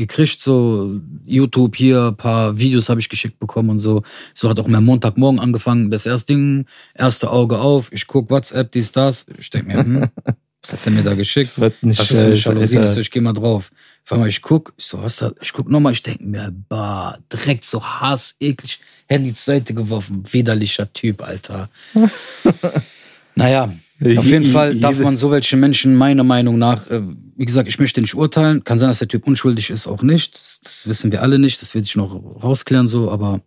[0.00, 4.02] gekriegt, so, YouTube hier, ein paar Videos habe ich geschickt bekommen und so.
[4.34, 8.72] So hat auch mein Montagmorgen angefangen, das erste Ding, erste Auge auf, ich guck WhatsApp,
[8.72, 10.08] dies, das, ich denk mir, hm,
[10.62, 11.52] was hat der mir da geschickt?
[11.56, 12.74] Was ist für eine Jalousie?
[12.74, 12.92] Ich Alter.
[12.92, 13.70] so, ich geh mal drauf.
[14.04, 15.32] Auf einmal, ich guck, ich so, was da?
[15.40, 20.24] Ich guck nochmal, ich denke mir, bah, direkt so Hass, eklig, Handy zur Seite geworfen,
[20.30, 21.70] widerlicher Typ, Alter.
[23.34, 27.02] naja, auf jeden Je- Fall darf man so welche Menschen meiner Meinung nach, äh,
[27.36, 30.34] wie gesagt, ich möchte nicht urteilen, kann sein, dass der Typ unschuldig ist, auch nicht.
[30.34, 33.40] Das, das wissen wir alle nicht, das wird sich noch rausklären so, aber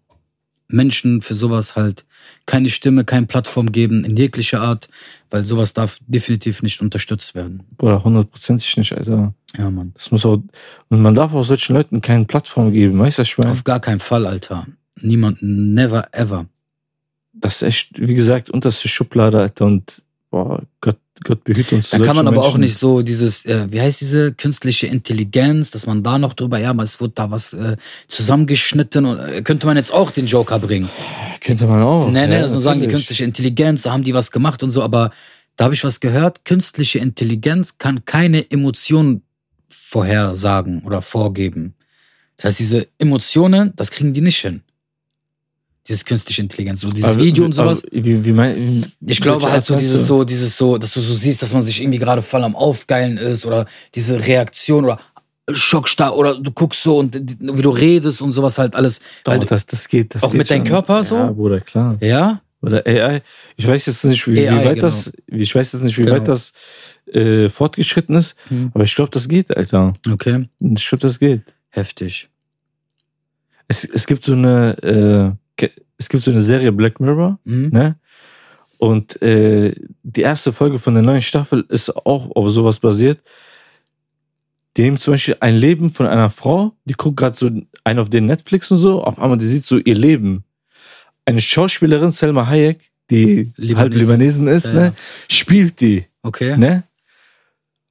[0.68, 2.06] Menschen für sowas halt
[2.46, 4.90] keine Stimme, keine Plattform geben, in jeglicher Art,
[5.30, 7.64] weil sowas darf definitiv nicht unterstützt werden.
[7.78, 9.34] Bruder, hundertprozentig nicht, Alter.
[9.58, 9.92] Ja, Mann.
[9.96, 10.42] Das muss auch,
[10.90, 13.52] und man darf auch solchen Leuten keine Plattform geben, weißt du, ich meine?
[13.52, 14.68] Auf gar keinen Fall, Alter.
[15.02, 16.48] Niemand, never ever.
[17.34, 20.02] Das ist echt, wie gesagt, unterste Schublade, Alter, und,
[20.34, 21.92] boah, Gott, Gott behüte uns.
[21.92, 22.62] Da kann man aber auch Menschen.
[22.62, 26.72] nicht so dieses, äh, wie heißt diese künstliche Intelligenz, dass man da noch drüber, ja,
[26.72, 30.58] aber es wird da was äh, zusammengeschnitten und äh, könnte man jetzt auch den Joker
[30.58, 30.90] bringen.
[31.40, 32.10] Könnte man auch.
[32.10, 34.72] nee, nee, ja, dass man sagen, die künstliche Intelligenz, da haben die was gemacht und
[34.72, 35.12] so, aber
[35.56, 39.22] da habe ich was gehört, künstliche Intelligenz kann keine Emotionen
[39.70, 41.76] vorhersagen oder vorgeben.
[42.38, 44.64] Das heißt, diese Emotionen, das kriegen die nicht hin.
[45.88, 47.84] Dieses künstliche Intelligenz, so dieses Aber- Video und sowas.
[47.84, 51.14] aber Wie, wie mein, Ich glaube halt so dieses so, dieses so, dass du so
[51.14, 55.00] siehst, dass man sich irgendwie gerade voll am Aufgeilen ist oder diese Reaktion oder
[55.52, 59.02] Schockstarr oder du guckst so und wie du redest und sowas halt alles.
[59.26, 60.16] Doch, Weil, das, das geht.
[60.16, 60.64] Das auch geht mit deinem.
[60.64, 61.16] Körper so?
[61.18, 61.98] Ja, Bruder, klar.
[62.00, 62.42] ja?
[62.62, 63.22] Oder AI.
[63.58, 64.82] Ich weiß jetzt nicht, wie, AI, wie weit genau.
[64.88, 66.16] das, wie- ich weiß jetzt nicht, wie Genau.
[66.16, 66.54] weit das
[67.12, 68.72] äh, fortgeschritten ist, Hm.
[68.74, 69.94] aber ich glaube, das geht, Alter.
[70.10, 70.48] Okay.
[70.62, 71.42] Ich glaube, das geht.
[71.72, 72.30] Heftig.
[73.68, 75.43] Es, es gibt so eine, äh,
[75.98, 77.70] es gibt so eine Serie Black Mirror, Mhm.
[77.72, 77.96] ne?
[78.78, 83.20] Und äh, die erste Folge von der neuen Staffel ist auch auf sowas basiert.
[84.76, 87.50] Die nehmen zum Beispiel ein Leben von einer Frau, die guckt gerade so
[87.86, 90.44] einen auf den Netflix und so, auf einmal die sieht so ihr Leben.
[91.26, 93.78] Eine Schauspielerin, Selma Hayek, die Libanesin.
[93.78, 94.94] halb Libanesin ist, Ja, ne,
[95.30, 96.58] spielt die, Okay.
[96.58, 96.84] ne?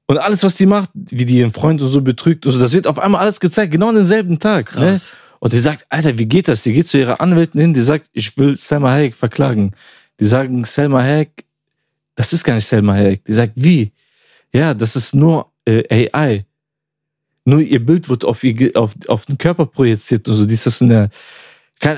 [0.09, 2.75] Und alles, was die macht, wie die ihren Freund und so betrügt und so, das
[2.75, 4.77] wird auf einmal alles gezeigt, genau an denselben Tag.
[4.77, 5.01] Ne?
[5.43, 6.63] Und die sagt, Alter, wie geht das?
[6.63, 9.73] Die geht zu ihrer Anwältin hin, die sagt, ich will Selma Hayek verklagen.
[10.21, 11.45] Die sagen, Selma Hayek,
[12.15, 13.25] das ist gar nicht Selma Hayek.
[13.25, 13.91] Die sagt, wie?
[14.53, 16.47] Ja, das ist nur äh, AI.
[17.45, 20.47] Nur ihr Bild wird auf, ihr, auf, auf den Körper projiziert und so.
[20.47, 21.11] Die ist das in der,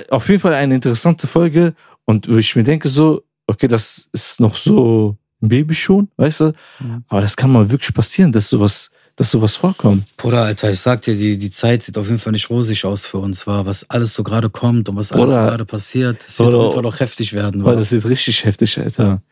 [0.09, 1.75] auf jeden Fall eine interessante Folge.
[2.07, 6.53] Und wo ich mir denke so, okay, das ist noch so ein Babyschuh, weißt du?
[6.81, 7.05] Mhm.
[7.09, 10.17] Aber das kann mal wirklich passieren, dass sowas, dass sowas vorkommt.
[10.17, 13.05] Bruder, Alter, ich sag dir, die, die Zeit sieht auf jeden Fall nicht rosig aus
[13.07, 16.25] für uns, war, was alles so gerade kommt und was alles so gerade passiert.
[16.27, 16.65] Es wird Bruder.
[16.65, 17.65] auf jeden Fall auch heftig werden.
[17.65, 17.79] Weil wa?
[17.79, 19.23] das wird richtig heftig, Alter.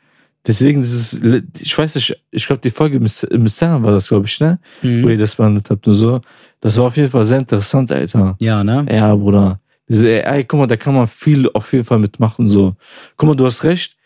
[0.46, 1.20] Deswegen dieses,
[1.60, 3.10] ich weiß nicht, ich glaube, die Folge mit
[3.50, 4.58] Sam war das, glaube ich, ne?
[4.82, 5.08] Wo Mhm.
[5.10, 6.20] ihr das behandelt habt und so.
[6.60, 8.36] Das war auf jeden Fall sehr interessant, Alter.
[8.40, 8.84] Ja, ne?
[8.90, 9.60] Ja, Bruder.
[9.88, 12.74] Diese AI, guck mal, da kann man viel auf jeden Fall mitmachen, so.
[13.16, 13.96] Guck mal, du hast recht.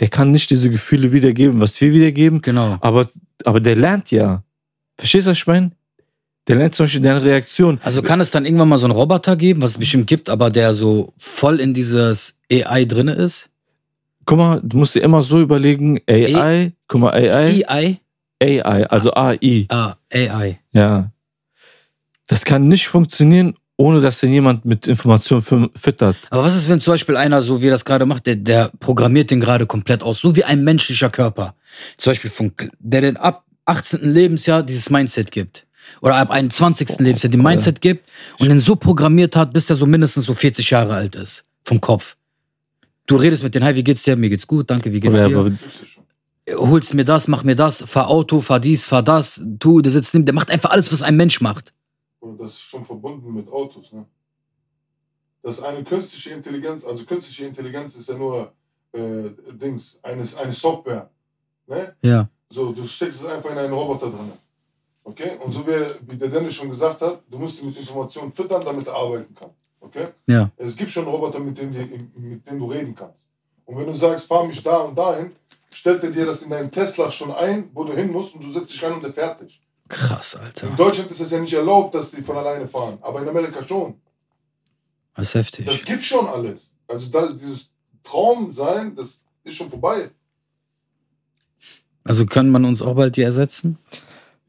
[0.00, 2.78] Der kann nicht diese Gefühle wiedergeben, was wir wiedergeben, Genau.
[2.80, 3.08] aber,
[3.44, 4.42] aber der lernt ja.
[4.98, 5.72] Verstehst du, was ich meine?
[6.48, 7.80] Der lernt zum Beispiel deine Reaktion.
[7.82, 10.48] Also kann es dann irgendwann mal so einen Roboter geben, was es bestimmt gibt, aber
[10.50, 13.50] der so voll in dieses AI drinne ist?
[14.26, 18.00] Guck mal, du musst dir immer so überlegen, AI, guck mal, AI, AI?
[18.42, 19.66] AI, also AI.
[19.68, 20.58] Ah, AI.
[20.72, 21.10] Ja.
[22.28, 26.16] Das kann nicht funktionieren, ohne dass denn jemand mit Informationen fü- füttert.
[26.30, 28.70] Aber was ist, wenn zum Beispiel einer, so wie er das gerade macht, der, der
[28.80, 31.54] programmiert den gerade komplett aus, so wie ein menschlicher Körper.
[31.96, 34.00] Zum Beispiel von, der den ab 18.
[34.00, 35.66] Lebensjahr dieses Mindset gibt.
[36.00, 36.98] Oder ab 21.
[36.98, 40.70] Lebensjahr die Mindset gibt und den so programmiert hat, bis der so mindestens so 40
[40.70, 41.44] Jahre alt ist.
[41.64, 42.16] Vom Kopf.
[43.06, 44.16] Du redest mit denen, hi, wie geht's dir?
[44.16, 45.28] Mir geht's gut, danke, wie geht's dir?
[45.28, 45.58] ja schon.
[46.54, 50.14] Holst mir das, mach mir das, fahr Auto, fahr dies, fahr das, tu, der sitzt
[50.14, 51.72] neben, der macht einfach alles, was ein Mensch macht.
[52.20, 54.06] Und das ist schon verbunden mit Autos, ne?
[55.42, 58.52] Das ist eine künstliche Intelligenz, also künstliche Intelligenz ist ja nur
[58.92, 61.10] äh, Dings, eine, eine Software.
[61.68, 61.94] Ne?
[62.02, 62.28] Ja.
[62.50, 64.32] So, du steckst es einfach in einen Roboter drin.
[65.04, 65.36] Okay?
[65.42, 68.86] Und so wie, der Dennis schon gesagt hat, du musst ihn mit Informationen füttern, damit
[68.86, 69.50] er arbeiten kann.
[69.80, 70.08] Okay?
[70.26, 70.50] Ja.
[70.56, 73.18] Es gibt schon Roboter, mit denen, die, mit denen du reden kannst.
[73.64, 75.32] Und wenn du sagst, fahr mich da und dahin,
[75.70, 78.50] stellt er dir das in deinen Tesla schon ein, wo du hin musst und du
[78.50, 79.60] setzt dich rein und der fährt dich.
[79.88, 80.68] Krass, Alter.
[80.68, 83.64] In Deutschland ist es ja nicht erlaubt, dass die von alleine fahren, aber in Amerika
[83.66, 84.00] schon.
[85.14, 85.66] Das ist heftig.
[85.66, 86.70] Das gibt schon alles.
[86.88, 87.70] Also da, dieses
[88.02, 90.10] Traum sein, das ist schon vorbei.
[92.06, 93.78] Also kann man uns auch bald die ersetzen?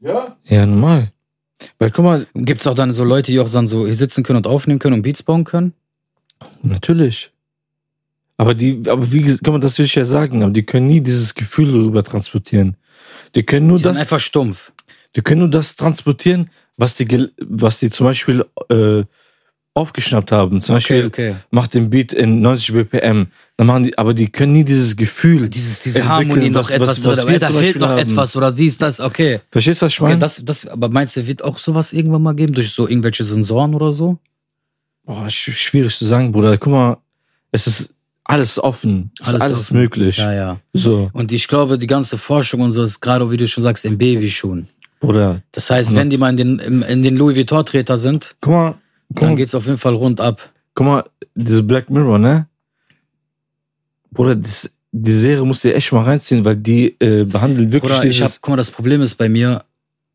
[0.00, 0.36] Ja?
[0.44, 1.12] ja, normal.
[1.78, 4.22] Weil guck mal, Gibt es auch dann so Leute, die auch dann so hier sitzen
[4.22, 5.72] können und aufnehmen können und Beats bauen können?
[6.62, 7.30] natürlich.
[8.36, 10.86] Aber die, aber wie gesagt, guck mal, das will ich ja sagen, aber die können
[10.86, 12.76] nie dieses Gefühl rüber transportieren.
[13.34, 14.72] Die können nur Die sind das, einfach stumpf.
[15.16, 19.02] die können nur das transportieren, was die, gel- was die zum Beispiel äh,
[19.78, 20.60] aufgeschnappt haben.
[20.60, 21.36] Zum Okay, Beispiel okay.
[21.50, 23.26] macht den Beat in 90 BPM.
[23.56, 25.48] Dann machen die, aber die können nie dieses Gefühl.
[25.48, 27.98] Dieses, diese Harmonie noch was- etwas was- was da fehlt noch haben.
[27.98, 29.40] etwas oder siehst das, okay.
[29.50, 30.18] Verstehst du, was ich okay meine?
[30.20, 33.74] das, das, aber meinst du, wird auch sowas irgendwann mal geben durch so irgendwelche Sensoren
[33.74, 34.18] oder so?
[35.04, 36.56] Boah, sch- schwierig zu sagen, Bruder.
[36.58, 36.96] Guck mal,
[37.50, 37.90] es ist
[38.24, 39.10] alles offen.
[39.20, 39.76] Es ist Alles alles offen.
[39.78, 40.18] möglich.
[40.18, 40.60] Ja, ja.
[40.74, 43.84] So, Und ich glaube, die ganze Forschung und so ist gerade, wie du schon sagst,
[43.86, 44.68] im Babyschuhen.
[45.00, 45.42] Bruder.
[45.52, 48.74] Das heißt, wenn die mal in den, in den Louis Vuitton-Treter sind, Guck mal,
[49.08, 50.52] dann geht's auf jeden Fall rund ab.
[50.74, 52.46] guck mal, diese Black Mirror, ne?
[54.10, 58.04] Bruder, das, die Serie musst du echt mal reinziehen, weil die äh, behandeln wirklich Oder
[58.04, 59.64] ich hab, guck mal, das Problem ist bei mir,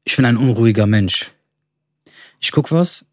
[0.04, 1.32] ich bin ein unruhiger Mensch.
[2.39, 3.06] Ich guck was,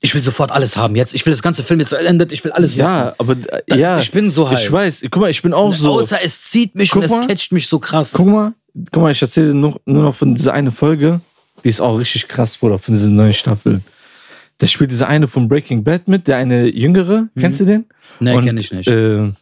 [0.00, 1.14] ich will sofort alles haben jetzt.
[1.14, 3.62] Ich will das ganze Film jetzt endet, ich will alles ja, aber äh, wissen.
[3.66, 4.58] Das, ja, Ich bin so halt.
[4.58, 5.02] ich weiß.
[5.10, 5.92] Guck mal, ich bin auch so.
[5.92, 7.26] Außer es zieht mich Guck und es mal.
[7.26, 8.12] catcht mich so krass.
[8.14, 8.52] Guck mal,
[8.92, 11.20] guck mal, ich erzähle dir noch, nur noch von dieser eine Folge.
[11.64, 13.80] Die ist auch richtig krass, Bruder, von dieser neuen Staffel.
[14.58, 17.28] Da spielt dieser eine von Breaking Bad mit, der eine jüngere.
[17.38, 17.86] Kennst du den?
[18.20, 18.88] nee, und, kenn ich nicht.
[18.88, 19.32] Äh,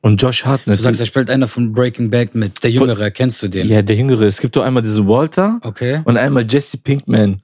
[0.00, 0.78] und Josh Hartnett.
[0.78, 2.62] du sagst, da spielt einer von Breaking Bad mit.
[2.62, 3.66] Der Jüngere, kennst du den?
[3.68, 4.22] ja, der Jüngere.
[4.26, 6.00] Es gibt doch einmal diesen Walter Okay.
[6.04, 7.42] und einmal Jesse Pinkman.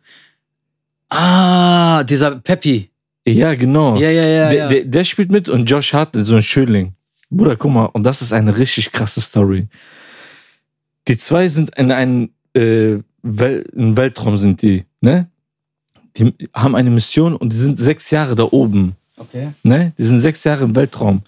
[1.11, 2.91] Ah, dieser Peppy.
[3.27, 3.97] Ja, genau.
[3.97, 4.49] Ja, ja, ja.
[4.49, 4.69] der, ja.
[4.69, 6.95] Der, der spielt mit und Josh Hart, so ein Schönling.
[7.31, 9.69] Bruder, guck mal, und das ist eine richtig krasse Story.
[11.09, 15.29] Die zwei sind in einem äh, Wel Weltraum sind die, ne?
[16.17, 19.53] Die haben eine Mission und die sind sechs Jahre da oben, okay.
[19.63, 19.93] ne?
[19.99, 21.23] Die sind sechs Jahre im Weltraum.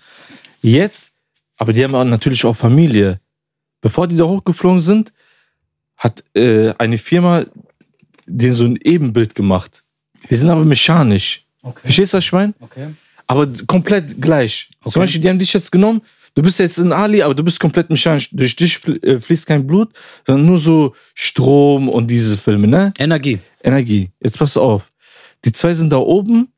[0.63, 1.11] Jetzt,
[1.57, 3.21] aber die haben natürlich auch Familie.
[3.81, 5.13] Bevor die da hochgeflogen sind,
[5.97, 7.45] hat äh, eine Firma
[8.27, 9.83] denen so ein Ebenbild gemacht.
[10.29, 11.45] Die sind aber mechanisch.
[11.63, 11.81] Okay.
[11.83, 12.55] Verstehst du, was ich meine?
[12.61, 12.89] Okay.
[13.27, 14.69] Aber komplett gleich.
[14.81, 14.91] Okay.
[14.91, 16.03] Zum Beispiel, die haben dich jetzt genommen,
[16.37, 18.29] du bist jetzt ein Ali, aber du bist komplett mechanisch.
[18.31, 19.93] Durch dich äh, fließt kein Blut,
[20.27, 22.93] sondern nur so Strom und diese Filme, ne?
[23.01, 23.41] Energie.
[23.65, 24.11] Energie.
[24.23, 24.93] Jetzt pass auf.
[25.45, 26.49] Die zwei sind da oben,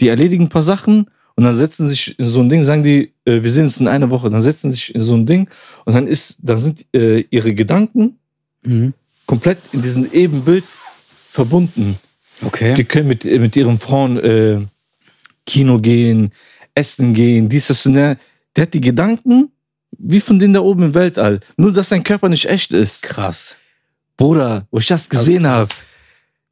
[0.00, 3.12] die erledigen ein paar Sachen und dann setzen sich in so ein Ding, sagen die,
[3.26, 5.48] äh, wir sehen uns in einer Woche, dann setzen sich in so ein Ding
[5.84, 8.18] und dann ist, dann sind äh, ihre Gedanken
[8.62, 8.94] Mhm.
[9.26, 10.64] komplett in diesem Ebenbild
[11.30, 11.98] verbunden.
[12.44, 12.74] Okay.
[12.74, 14.60] Die können mit, mit ihren Frauen äh,
[15.46, 16.32] Kino gehen,
[16.74, 17.94] essen gehen, dies, das und
[18.56, 18.62] der.
[18.62, 19.52] Hat die Gedanken
[19.98, 21.40] wie von denen da oben im Weltall.
[21.56, 23.02] Nur, dass sein Körper nicht echt ist.
[23.02, 23.56] Krass.
[24.16, 25.68] Bruder, wo ich das gesehen habe.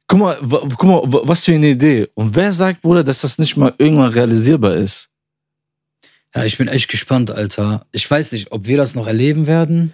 [0.07, 2.07] Guck mal, guck mal, wa- was für eine Idee.
[2.15, 5.09] Und wer sagt, Bruder, dass das nicht mal irgendwann realisierbar ist?
[6.33, 7.85] Ja, ich bin echt gespannt, Alter.
[7.91, 9.93] Ich weiß nicht, ob wir das noch erleben werden.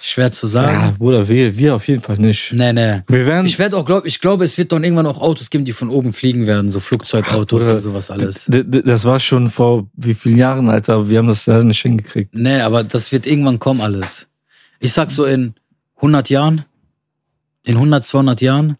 [0.00, 0.96] Schwer zu Ja, sagen.
[0.98, 2.52] Bruder, wir, wir auf jeden Fall nicht.
[2.52, 3.00] Nee, nee.
[3.08, 3.46] Wir werden.
[3.46, 5.90] Ich werde auch glaub, ich glaube, es wird dann irgendwann auch Autos geben, die von
[5.90, 8.46] oben fliegen werden, so Flugzeugautos Bruder, und sowas alles.
[8.48, 11.08] Das war schon vor wie vielen Jahren, Alter.
[11.10, 12.34] Wir haben das leider nicht hingekriegt.
[12.34, 14.28] Nee, aber das wird irgendwann kommen alles.
[14.80, 15.54] Ich sag so in
[15.96, 16.64] 100 Jahren,
[17.64, 18.76] in 100, 200 Jahren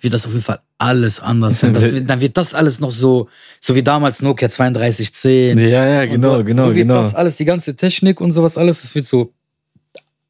[0.00, 1.74] wird das auf jeden Fall alles anders sein.
[1.80, 3.28] Wird, dann wird das alles noch so,
[3.60, 5.58] so wie damals Nokia 3210.
[5.58, 6.94] Ja, ja, genau, so, genau, so wird genau.
[6.94, 9.32] das alles, die ganze Technik und sowas alles, das wird so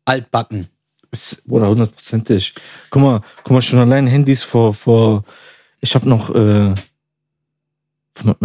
[0.07, 0.67] altbacken.
[1.47, 2.55] Bruder, hundertprozentig.
[2.91, 5.25] Guck mal, guck mal, schon allein Handys vor, vor,
[5.81, 6.75] ich habe noch, äh,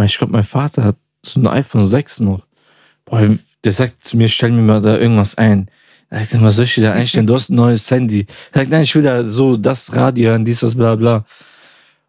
[0.04, 2.42] ich glaube, mein Vater hat so ein iPhone 6 noch.
[3.04, 3.28] Boah,
[3.64, 5.68] der sagt zu mir, stell mir mal da irgendwas ein.
[6.10, 7.26] Da sag ich, was soll ich da einstellen?
[7.26, 8.26] Du hast ein neues Handy.
[8.52, 11.24] Er sagt, nein, ich will da so das Radio hören, dies, das, bla, bla.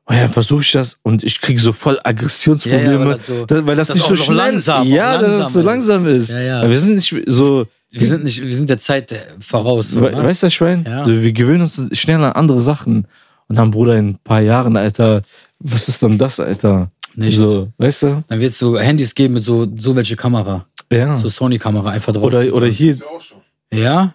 [0.05, 3.25] Oh ja, versuche ich das und ich kriege so voll Aggressionsprobleme, Ja, ja, weil das
[3.27, 6.07] so- weil das, das nicht so schnell langsam, Ja, auch dass es langsam so langsam
[6.07, 6.31] ist.
[6.31, 9.91] Ja, wir sind nicht so, Wir sind nicht, wir sind der Zeit voraus.
[9.91, 10.23] So, We ne?
[10.23, 10.83] Weißt du, Schwein?
[10.87, 11.05] Ja.
[11.05, 13.07] So, wir gewöhnen uns schnell an andere Sachen.
[13.47, 15.21] Und dann, Bruder, in ein paar Jahren, Alter,
[15.59, 16.89] was ist dann das, Alter?
[17.15, 17.37] Nichts.
[17.37, 18.23] So, weißt du?
[18.27, 20.65] Dann wird es so Handys geben mit so, so welche Kamera.
[20.91, 21.15] Ja.
[21.17, 22.23] So Sony-Kamera einfach drauf.
[22.23, 23.37] Oder, oder hier, ja auch schon.
[23.71, 24.03] ja?
[24.03, 24.11] Ist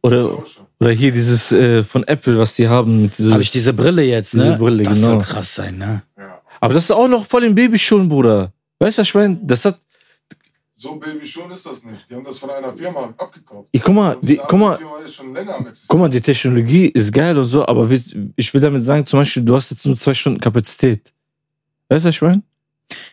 [0.00, 0.38] oder,
[0.78, 3.10] oder hier dieses äh, von Apple, was die haben.
[3.30, 4.44] Habe ich diese Brille jetzt, ne?
[4.44, 5.14] Diese Brille, das genau.
[5.14, 6.02] soll krass sein, ne?
[6.16, 6.40] Ja.
[6.60, 8.52] Aber das ist auch noch voll im Babyschuhen, Bruder.
[8.78, 9.40] Weißt du, Schwein?
[9.42, 9.80] Das hat,
[10.80, 12.08] So Baby schon ist das nicht.
[12.08, 13.68] Die haben das von einer Firma abgekauft.
[13.72, 14.78] ich, guck mal, die, guck mal,
[15.88, 17.90] guck mal, die Technologie ist geil und so, aber
[18.36, 21.12] ich will damit sagen, zum Beispiel, du hast jetzt nur zwei Stunden Kapazität.
[21.88, 22.44] Weißt du, Schwein?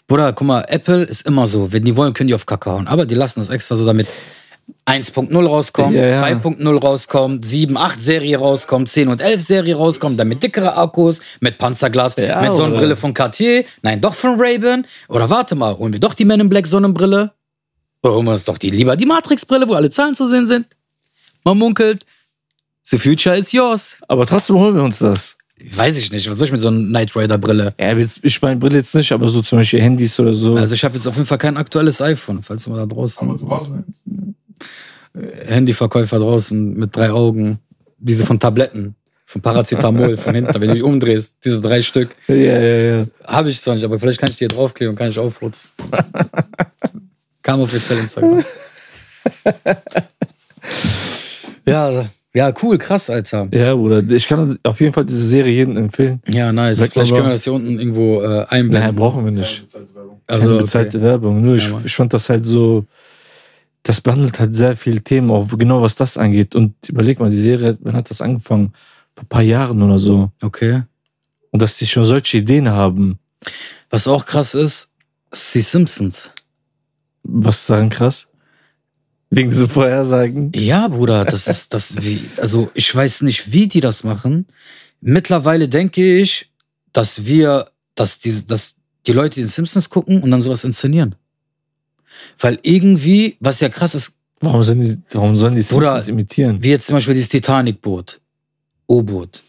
[0.08, 1.74] Bruder, guck mal, Apple ist immer so.
[1.74, 2.86] Wenn die wollen, können die auf Kacke hauen.
[2.86, 4.08] Aber die lassen das extra so, damit
[4.86, 6.24] 1.0 rauskommt, Ja, ja.
[6.24, 11.20] 2.0 rauskommt, 7, 8 Serie rauskommt, 10 und 11 Serie rauskommt, dann mit dickere Akkus,
[11.40, 12.58] mit Panzerglas, Ja, mit oder?
[12.58, 14.86] Sonnenbrille von Cartier, nein, doch von Ray-Ban.
[15.08, 17.32] Oder warte mal, holen wir doch die Men in Black Sonnenbrille?
[18.06, 20.68] Oder holen wir uns doch die, lieber die Matrix-Brille, wo alle Zahlen zu sehen sind?
[21.44, 22.06] Man munkelt,
[22.84, 23.98] the future is yours.
[24.08, 25.36] Aber trotzdem holen wir uns das.
[25.72, 27.74] Weiß ich nicht, was soll ich mit so einer Knight Rider-Brille?
[27.80, 30.56] Ja, jetzt, ich meine Brille jetzt nicht, aber so zum Beispiel Handys oder so.
[30.56, 33.28] Also ich habe jetzt auf jeden Fall kein aktuelles iPhone, falls du mal da draußen...
[33.28, 33.74] Aber
[34.06, 34.36] du.
[35.48, 37.58] Handyverkäufer draußen mit drei Augen.
[37.98, 38.94] Diese von Tabletten.
[39.26, 40.54] Von Paracetamol von hinten.
[40.62, 42.10] Wenn du die umdrehst, diese drei Stück.
[42.28, 43.06] ja, ja, ja.
[43.24, 45.74] Habe ich zwar nicht, aber vielleicht kann ich die hier draufkleben und kann ich auffotos.
[47.46, 48.44] Kam offiziell Instagram.
[51.68, 53.48] ja, ja, cool, krass, Alter.
[53.52, 56.22] Ja, Bruder, ich kann auf jeden Fall diese Serie jedem empfehlen.
[56.28, 56.80] Ja, nice.
[56.80, 58.96] Vielleicht mal, können wir das hier unten irgendwo äh, Naja, einblenden.
[58.96, 59.62] brauchen wir Keine nicht.
[59.64, 60.22] bezahlte Werbung.
[60.28, 61.06] also, Keine bezahlte okay.
[61.06, 61.42] Werbung.
[61.44, 62.84] Nur ich, Ja, ich fand das halt so,
[63.84, 66.56] das behandelt halt sehr viele Themen, auch genau was das angeht.
[66.56, 68.74] Und überleg mal, die Serie, wann hat das angefangen?
[69.14, 70.32] Vor ein paar Jahren oder so.
[70.42, 70.82] okay.
[71.52, 73.18] Und dass die schon solche Ideen haben.
[73.90, 74.90] Was auch krass ist,
[75.32, 76.32] ist die Simpsons.
[77.28, 78.28] Was daran krass?
[79.32, 80.52] Wegen diese Vorhersagen.
[80.56, 84.46] Ja, Bruder, das ist das wie, also ich weiß nicht, wie die das machen.
[85.02, 86.52] Mittlerweile denke ich,
[86.94, 88.76] dass wir, dass die, dass
[89.08, 91.16] die Leute den Simpsons gucken und dann sowas inszenieren.
[92.40, 96.62] Weil irgendwie, was ja krass ist, Warum sollen die, warum sollen die Bruder, Simpsons imitieren?
[96.62, 98.20] wie jetzt zum Beispiel dieses Titanic-Boot,
[98.88, 99.44] U-Boot.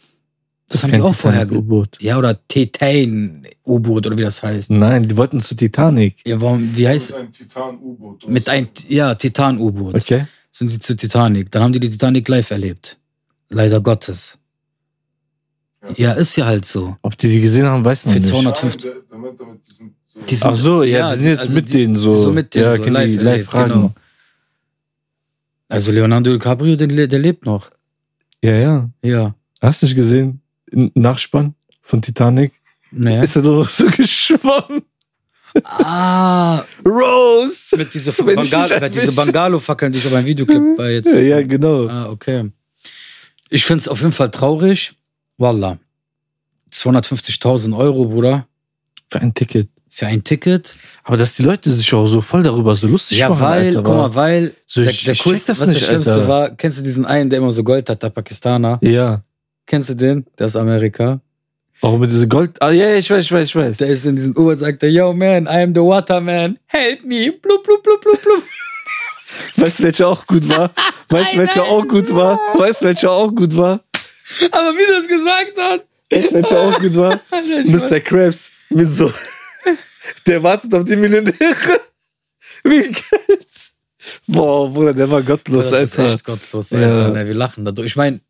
[0.69, 1.97] Das, haben kennt die auch vorher, U-Boot.
[2.01, 4.71] ja, oder Titan-U-Boot oder wie das heißt.
[4.71, 6.17] Nein, die wollten zu Titanic.
[6.27, 8.29] Ja, warum, wie Das heißt, ist ein Titan-U-Boot.
[8.29, 9.95] mit ein, ja, Titan-U-Boot.
[9.95, 10.27] Okay?
[10.51, 11.51] Sind sie zu Titanic.
[11.53, 12.97] Dann haben die die Titanic live erlebt.
[13.49, 14.39] Leider Gottes.
[15.97, 16.97] Ja, ist ja halt so.
[17.03, 18.29] Ob die die gesehen haben, weiß man Für nicht.
[18.31, 18.91] 200 250.
[19.09, 20.21] Damit, damit die sind, So.
[20.23, 22.17] Die sind- Ach so, ja, Ja, die sind jetzt also mit die- denen so.
[22.17, 23.73] so mit denen, ja, so können die live live erlebt, fragen.
[23.73, 23.95] genau.
[25.69, 27.71] Also Leonardo DiCaprio, der, der lebt noch.
[28.43, 28.91] Ja, ja.
[29.03, 29.35] Ja.
[29.61, 30.41] Hast du nicht gesehen?
[30.73, 32.53] Nachspann von Titanic?
[32.91, 33.23] Naja.
[33.23, 34.83] Ist er doch so geschwommen?
[35.65, 37.77] Ah, Rose!
[37.77, 39.13] mit diese, Wenn ich dich Bangal, mit diese.
[39.13, 41.13] Bangalo-Fackeln, die ich aber im Videoclip war jetzt.
[41.13, 41.89] Ja, ja, genau.
[41.89, 42.51] Ah, okay.
[43.49, 44.95] Ich finde es auf jeden Fall traurig.
[45.39, 45.79] Wallah.
[46.73, 48.47] 250.000 Euro, Bruder,
[49.11, 49.69] Für ein Ticket.
[49.89, 50.75] für ein Ticket.
[51.05, 53.83] Aber dass die Leute sich auch so voll darüber so lustig Ja, machen, weil, Alter,
[53.83, 56.29] guck mal, weil So, der, ich- der ich coolste, das was nicht, das Schlimmste Alter.
[56.29, 58.79] war, kennst du diesen einen, der immer so Gold hat, der Pakistaner?
[58.83, 59.23] Ja.
[59.67, 60.27] Kennst du den?
[60.39, 61.21] Der aus Amerika.
[61.83, 62.61] Auch mit diesem Gold.
[62.63, 63.77] Ah, ja, ja, ich weiß, ich weiß, ich weiß.
[63.79, 67.05] Der ist in diesem U-Boot, sagt er, yo man, I am the water man, help
[67.05, 68.43] me, blub, blub, blub, blub, blub.
[69.57, 70.73] Weißt du, welcher auch gut war?
[71.09, 72.41] Weißt du, welcher auch gut war?
[72.55, 73.81] Weißt du, welcher auch gut war?
[74.51, 75.85] Aber wie das gesagt hat.
[76.11, 77.21] Weißt du, welcher auch gut war?
[77.31, 78.01] Alter, Mr.
[78.01, 78.51] Krabs.
[78.71, 79.13] Mit so.
[80.27, 81.35] Der wartet auf die Millionäre.
[82.65, 83.39] Wie geil.
[84.27, 86.13] Boah, Bruder, der war gottlos, das ist Alter.
[86.13, 86.79] echt gottlos, Ja.
[86.79, 87.11] Alter.
[87.11, 87.87] Ne, wir lachen dadurch.
[87.89, 88.21] Ich meine,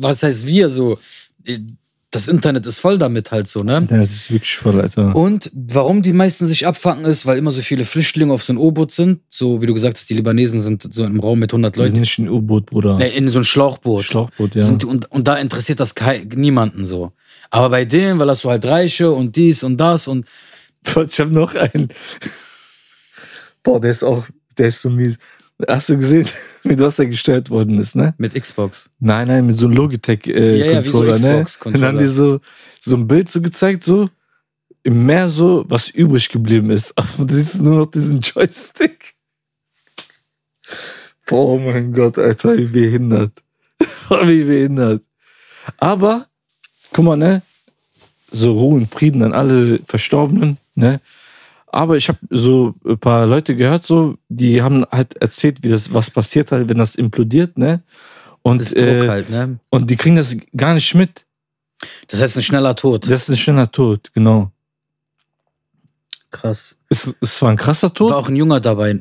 [0.00, 0.98] was heißt wir so?
[2.10, 3.80] Das Internet ist voll damit halt so, Das ne?
[3.82, 5.14] Internet ist wirklich voll, Alter.
[5.14, 8.56] Und warum die meisten sich abfacken ist, weil immer so viele Flüchtlinge auf so ein
[8.56, 9.20] U-Boot sind.
[9.28, 11.88] So wie du gesagt hast, die Libanesen sind so im Raum mit 100 Die sind
[11.90, 12.00] Leuten.
[12.00, 12.96] nicht ein U-Boot, Bruder.
[12.96, 14.04] Ne, in so ein Schlauchboot.
[14.04, 14.62] Schlauchboot, ja.
[14.62, 17.12] Sind und, und da interessiert das kei- niemanden so.
[17.50, 20.26] Aber bei denen, weil das so halt Reiche und dies und das und
[20.84, 21.88] Warte, Ich habe noch einen.
[23.62, 24.24] Boah, der ist auch,
[24.56, 25.16] der ist so mies.
[25.66, 26.28] Hast du gesehen,
[26.62, 28.14] mit was der gesteuert worden ist, ne?
[28.16, 28.90] mit Xbox.
[29.00, 31.44] Nein, nein, mit so einem Logitech äh, Ja, ja, wie so ne?
[31.64, 32.40] Und dann haben die so,
[32.78, 34.08] so ein Bild so gezeigt, so
[34.84, 36.92] im Meer so, was übrig geblieben ist.
[36.96, 39.14] Aber du siehst nur noch diesen Joystick.
[41.26, 43.32] Boah, oh mein Gott, Alter, wie behindert.
[44.10, 45.02] wie behindert.
[45.76, 46.28] Aber,
[46.92, 47.42] guck mal, ne?
[48.30, 51.00] So Ruhe und Frieden an alle Verstorbenen, ne?
[51.70, 55.92] Aber ich habe so ein paar Leute gehört, so, die haben halt erzählt, wie das,
[55.92, 57.82] was passiert halt, wenn das implodiert, ne?
[58.42, 59.58] Und, Das ist Druck äh, halt, ne?
[59.68, 61.26] und die kriegen das gar nicht mit.
[62.08, 63.06] Das heißt ein schneller Tod.
[63.06, 64.50] Das ist ein schneller Tod, genau.
[66.30, 66.76] Krass.
[66.88, 68.10] Es, es war ein krasser Tod.
[68.10, 68.98] War auch ein Junger dabei.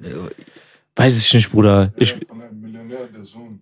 [0.96, 1.94] Weiß ich nicht, Bruder.
[1.96, 2.16] Ich,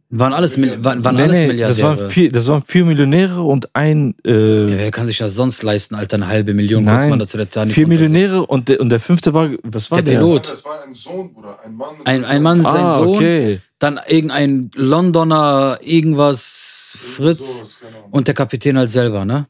[0.10, 1.68] Waren alles, waren, waren nee, alles nee, Milliardäre.
[1.70, 5.34] das, waren vier, das waren vier Millionäre und ein, ja, äh, wer kann sich das
[5.36, 6.16] sonst leisten, Alter?
[6.16, 9.50] Eine halbe Million Nein, mal dazu der vier Millionäre und der, und der fünfte war,
[9.64, 10.20] was war Der der?
[10.20, 10.50] Pilot.
[10.50, 11.60] Das war ein Sohn, Bruder.
[11.66, 13.16] Ein Mann mit Ein- ein Mann mit- sein Ah, Sohn.
[13.18, 13.62] okay.
[13.80, 18.08] Dann irgendein Londoner, irgendwas, Fritz Sowas, genau.
[18.12, 19.48] und der Kapitän halt selber, ne?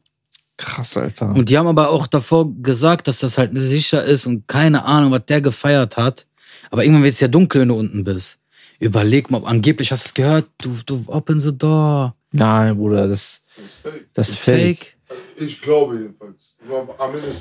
[0.57, 1.29] Krass, Alter.
[1.35, 5.11] Und die haben aber auch davor gesagt, dass das halt sicher ist und keine Ahnung,
[5.11, 6.25] was der gefeiert hat.
[6.71, 8.37] Aber irgendwann wird es ja dunkel, wenn du unten bist.
[8.79, 12.15] Überleg mal, angeblich hast du es gehört, du, du open the door.
[12.31, 14.09] Nein, Bruder, das, Das ist fake.
[14.13, 14.77] das Ist ist fake.
[15.07, 15.17] fake.
[15.37, 16.35] Ich glaube jedenfalls.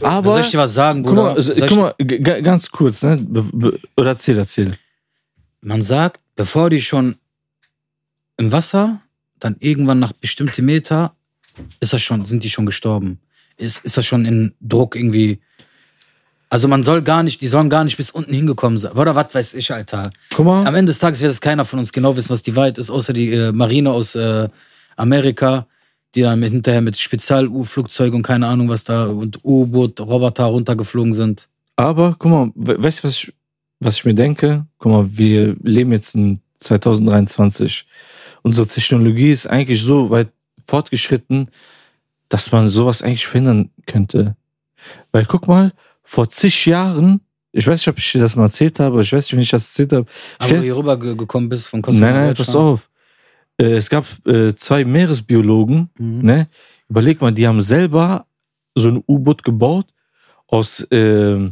[0.03, 1.23] Aber Soll ich dir was sagen, Guck Bruder?
[1.31, 3.17] mal, also, guck mal ganz kurz, ne?
[3.17, 4.77] Be be oder erzähl, erzähl.
[5.63, 7.17] Man sagt, bevor die schon
[8.37, 9.01] im Wasser,
[9.41, 11.15] dann irgendwann nach bestimmten Meter,
[11.81, 13.19] ist das schon, sind die schon gestorben.
[13.57, 15.41] Ist, ist das schon in Druck irgendwie.
[16.55, 18.93] Also man soll gar nicht, die sollen gar nicht bis unten hingekommen sein.
[18.93, 20.13] Oder was weiß ich, Alter.
[20.33, 20.65] Guck mal.
[20.65, 22.91] Am Ende des Tages wird es keiner von uns genau wissen, was die Wahrheit ist,
[22.91, 24.49] außer die äh, Marine aus äh,
[24.97, 25.67] Amerika,
[26.15, 31.13] die dann mit, hinterher mit Spezial-U-Flugzeugen und keine Ahnung was da und U-Boot, Roboter runtergeflogen
[31.13, 31.49] sind.
[31.75, 33.33] Aber guck mal, we- weißt du, was ich,
[33.81, 34.65] was ich mir denke?
[34.79, 37.85] Guck mal, wir leben jetzt in 2023.
[38.43, 40.29] Unsere Technologie ist eigentlich so weit
[40.67, 41.49] fortgeschritten,
[42.29, 44.37] dass man sowas eigentlich verhindern könnte.
[45.13, 45.73] Weil guck mal,
[46.05, 47.21] vor zig Jahren,
[47.53, 49.51] ich weiß nicht, ob ich dir das mal erzählt habe, ich weiß nicht, wenn ich
[49.51, 50.07] das erzählt habe.
[50.09, 52.05] Ich Aber du kenn- hier rüber ge- gekommen bist von Kosovo.
[52.05, 52.91] nein, nein, pass auf.
[53.57, 56.23] Äh, Es gab äh, zwei Meeresbiologen, Mhm.
[56.23, 56.49] ne?
[56.89, 58.27] Überleg mal, die haben selber
[58.75, 59.87] so ein U-Boot gebaut
[60.49, 61.51] aus, äh,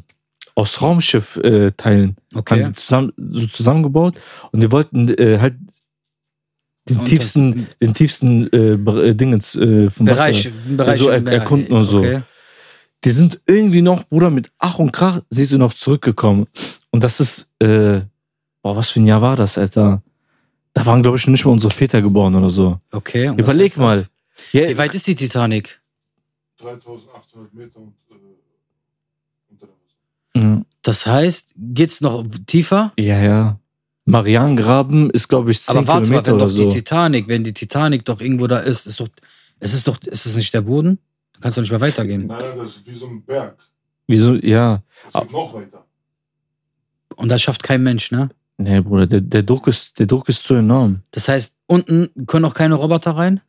[0.55, 1.77] aus Raumschiffteilen.
[1.77, 2.17] Teilen.
[2.35, 2.61] Okay.
[2.63, 4.17] Haben die zusammen, so zusammengebaut
[4.51, 5.55] und die wollten äh, halt
[6.89, 10.77] den Und tiefsten, den tiefsten äh, äh, Dingens äh, vom Bereich, Wasser.
[10.77, 11.99] Bereich so er- erkunden und so.
[11.99, 12.23] Okay.
[13.05, 16.47] Die sind irgendwie noch, Bruder, mit Ach und Krach sind sie noch zurückgekommen.
[16.91, 18.01] Und das ist, äh,
[18.63, 20.03] boah, was für ein Jahr war das, Alter?
[20.75, 22.79] Da waren, glaube ich, noch nicht mal unsere Väter geboren oder so.
[22.93, 23.29] okay.
[23.29, 24.07] und Überleg mal.
[24.53, 25.81] Ja, Wie weit ist die Titanic?
[26.59, 28.15] 3800 Meter und, äh,
[29.51, 29.75] unter dem
[30.35, 30.47] Wasser.
[30.47, 30.65] Mhm.
[30.83, 32.93] Das heißt, geht's noch tiefer?
[32.99, 33.59] Ja, ja.
[34.05, 36.65] Marianengraben ist, glaube ich, 10 Aber warte mal, Kilometer wenn oder doch so.
[36.65, 39.09] die Titanic, wenn die Titanic doch irgendwo da ist, ist doch,
[39.61, 40.99] es ist doch, ist es nicht der Boden?
[41.43, 42.27] Kannst du nicht mehr weitergehen.
[42.27, 43.59] Nein, nein, das ist wie so ein Berg.
[44.07, 44.35] Wieso?
[44.35, 44.83] Ja.
[45.07, 45.85] Es geht noch weiter.
[47.17, 48.31] Und das schafft kein Mensch, ne?
[48.59, 51.03] Nee, Bruder, der, der, Druck ist, der Druck ist zu enorm.
[51.11, 53.41] Das heißt, unten können auch keine Roboter rein?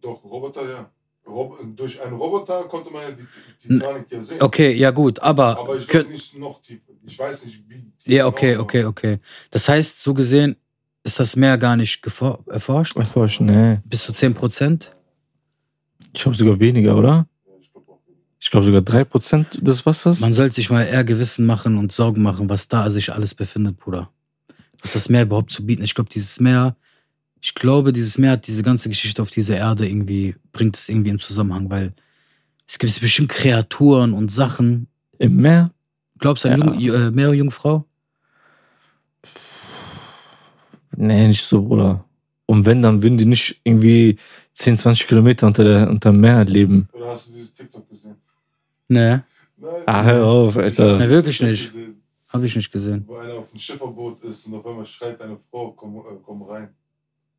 [0.00, 0.90] Doch, Roboter, ja.
[1.26, 3.26] Rob durch einen Roboter konnte man ja die
[3.64, 4.40] die Titanic ja sehen.
[4.40, 6.92] Okay, ja gut, aber, Aber ich könnt- glaube nicht noch tiefer.
[7.04, 7.92] Ich weiß nicht, wie tief.
[8.06, 9.18] ja, okay, genau, okay, okay.
[9.50, 10.56] Das heißt, so gesehen
[11.02, 12.04] ist das Meer gar nicht
[12.46, 12.96] erforscht.
[12.96, 13.78] Erforscht, nee.
[13.84, 14.95] Bis zu 10 Prozent.
[16.16, 17.26] Ich glaube sogar weniger, oder?
[18.40, 20.20] Ich glaube sogar 3% des Wassers.
[20.20, 23.76] Man sollte sich mal eher Gewissen machen und Sorgen machen, was da sich alles befindet,
[23.76, 24.10] Bruder.
[24.80, 25.84] Was das Meer überhaupt zu bieten.
[25.84, 26.74] Ich glaube, dieses Meer,
[27.42, 31.10] ich glaube, dieses Meer hat diese ganze Geschichte auf dieser Erde irgendwie, bringt es irgendwie
[31.10, 31.92] im Zusammenhang, weil
[32.66, 34.86] es gibt bestimmt Kreaturen und Sachen.
[35.18, 35.70] Im Meer?
[36.18, 36.74] Glaubst du an Ja.
[36.78, 37.84] Jung, äh, Meerjungfrau?
[40.96, 42.04] Nee, nicht so, Bruder.
[42.46, 44.16] Und wenn, dann würden die nicht irgendwie
[44.56, 46.88] 10, 20 Kilometer unter, der, unter dem Meer leben.
[46.92, 48.16] Oder hast du dieses TikTok gesehen?
[48.88, 49.18] Nee,
[49.58, 49.70] Nein.
[49.86, 50.98] Ah, hör auf, Alter.
[50.98, 51.66] Na, wirklich nicht.
[51.72, 53.04] Gesehen, habe ich nicht gesehen.
[53.06, 56.42] Wo einer auf dem Schifferboot ist und auf einmal schreit eine Frau, komm, äh, komm
[56.42, 56.68] rein.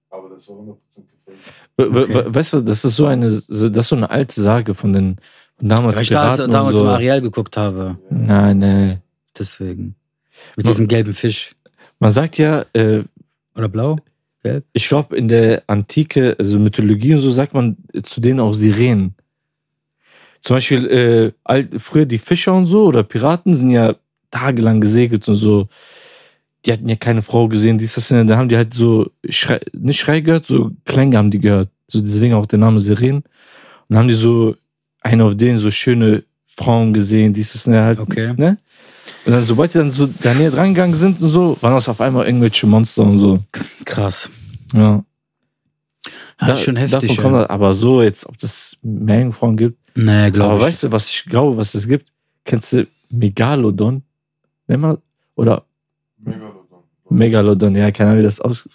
[0.10, 1.38] Aber das war 100% gefällt.
[1.78, 2.14] Okay.
[2.26, 4.94] we- Weißt du, was, das ist so eine, das ist so eine alte Sage von
[4.94, 5.18] den
[5.58, 6.84] von damals Weil ich damals und so.
[6.86, 7.98] mal Ariel geguckt habe.
[8.10, 9.02] Nein, nein.
[9.38, 9.96] Deswegen.
[10.56, 11.56] Mit Ma- diesem gelben Fisch.
[12.00, 13.04] Man sagt ja, äh,
[13.56, 13.98] Oder blau?
[14.74, 19.16] Ich glaube in der Antike, also Mythologie und so sagt man zu denen auch Sirenen.
[20.42, 23.96] Zum Beispiel äh, alt, früher die Fischer und so oder Piraten sind ja
[24.32, 25.68] tagelang gesegelt und so.
[26.66, 30.00] Die hatten ja keine Frau gesehen, dies, das, da haben die halt so Schrei, nicht
[30.00, 31.70] Schrei gehört, so Klänge haben die gehört.
[31.88, 33.24] So deswegen auch der Name Sirenen.
[33.24, 33.26] Und
[33.90, 34.56] dann haben die so
[35.02, 38.00] eine auf denen so schöne Frauen gesehen, dies, das, halt.
[38.00, 38.34] Okay.
[38.36, 38.58] Ne?
[39.28, 41.90] Und dann, sobald die dann so da näher dran gegangen sind und so, waren das
[41.90, 43.40] auf einmal irgendwelche Monster und so.
[43.84, 44.30] Krass.
[44.74, 45.04] Ja.
[46.40, 47.10] Das ist schon heftig.
[47.10, 47.42] Davon kommt ja.
[47.42, 49.78] das, aber so jetzt, ob das Meerjungfrauen gibt.
[49.96, 50.62] Nee, aber glaube ich.
[50.62, 52.14] weißt du, was ich glaube, was es gibt?
[52.46, 54.04] Kennst du Megalodon?
[54.68, 54.98] Nenn mal,
[55.36, 55.66] oder
[56.20, 56.80] Megalodon.
[57.10, 58.70] Megalodon, ja, keine Ahnung, wie das aus.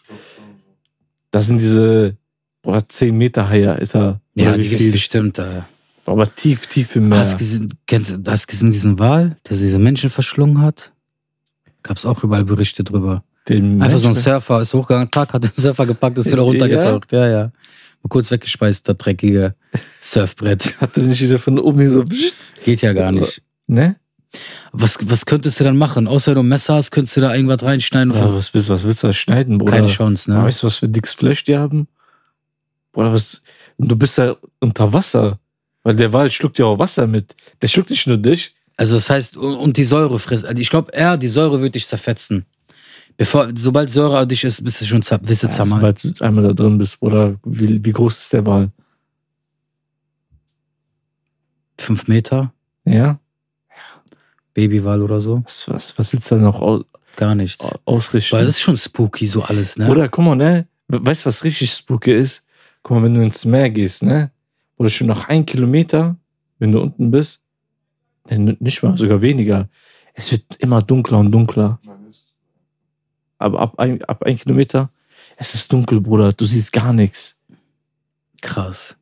[1.30, 2.14] Das sind diese,
[2.60, 4.20] boah, 10 Meter Haie, Alter.
[4.34, 5.38] ja, die gibt's bestimmt.
[5.38, 5.62] Äh.
[6.04, 7.20] Aber tief, tief im Meer.
[7.20, 10.92] Hast du gesehen, kennst, hast gesehen diesen Wal, der diese Menschen verschlungen hat?
[11.82, 13.22] Gab's auch überall Berichte drüber.
[13.48, 16.42] Den Einfach so ein Menschen- Surfer ist hochgegangen, Tag hat den Surfer gepackt, ist wieder
[16.42, 17.12] runtergetaucht.
[17.12, 17.42] Ja, ja.
[18.02, 19.54] Mal kurz weggespeist, das dreckige
[20.00, 20.74] Surfbrett.
[20.80, 22.04] Hat das nicht wieder von oben hier so,
[22.64, 23.42] Geht ja gar nicht.
[23.68, 23.94] ne?
[24.72, 26.08] Was, was könntest du dann machen?
[26.08, 28.12] Außer du ein Messer hast, könntest du da irgendwas reinschneiden?
[28.12, 29.72] Ja, was, willst, was willst du da schneiden, Bruder?
[29.72, 30.42] Keine Chance, ne?
[30.42, 31.86] Weißt du, was für dickes Fleisch die haben?
[32.92, 33.42] Bruder, was,
[33.76, 35.38] und du bist ja unter Wasser.
[35.82, 37.34] Weil der Wal schluckt ja auch Wasser mit.
[37.60, 38.54] Der schluckt nicht nur dich.
[38.76, 40.44] Also das heißt, und die Säure frisst.
[40.44, 42.46] Also ich glaube, eher die Säure wird dich zerfetzen.
[43.16, 46.24] Bevor, sobald Säure an dich ist, bist du schon zer, bist du Ja, sobald du
[46.24, 48.70] einmal da drin bist, Bruder, wie, wie groß ist der Wal?
[51.78, 52.52] Fünf Meter,
[52.84, 53.18] Ja?
[54.54, 55.42] Babywal oder so.
[55.44, 56.84] Was, was, was willst du da noch au,
[57.16, 57.64] Gar nichts.
[57.64, 58.36] au- ausrichten?
[58.36, 59.88] Weil das ist schon spooky, so alles, ne?
[59.90, 60.66] Oder guck mal, ne?
[60.88, 62.44] Weißt du, was richtig spooky ist?
[62.82, 64.30] Guck mal, wenn du ins Meer gehst, ne?
[64.82, 66.16] Oder schon nach ein Kilometer,
[66.58, 67.40] wenn du unten bist,
[68.26, 69.68] dann nicht mal, sogar weniger.
[70.12, 71.78] Es wird immer dunkler und dunkler.
[73.38, 74.90] Aber ab ein, ab ein Kilometer,
[75.36, 76.32] es ist dunkel, Bruder.
[76.32, 77.36] Du siehst gar nichts.
[78.40, 78.96] Krass.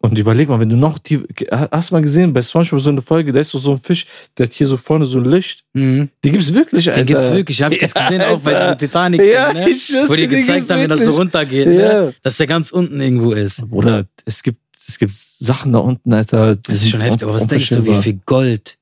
[0.00, 1.24] Und überleg mal, wenn du noch tief.
[1.50, 4.06] Hast du mal gesehen, bei SpongeBob so eine Folge, da ist so, so ein Fisch,
[4.36, 5.64] der hat hier so vorne so ein Licht.
[5.72, 6.10] Mhm.
[6.22, 7.00] Die gibt's wirklich, Alter.
[7.00, 7.62] Den gibt's wirklich.
[7.62, 8.76] Hab ich Ja, gesehen, auch bei Alter.
[8.76, 9.68] dieser Titanic, Ja, ne?
[9.70, 11.74] ich wo die gezeigt haben, wie das so runtergeht, ne?
[11.82, 12.12] Ja.
[12.22, 13.68] dass der ganz unten irgendwo ist.
[13.68, 16.56] Bruder, es gibt, es gibt Sachen da unten, Alter.
[16.56, 17.24] Das ist schon heftig.
[17.24, 18.78] Aber was denkst du, wie viel Gold,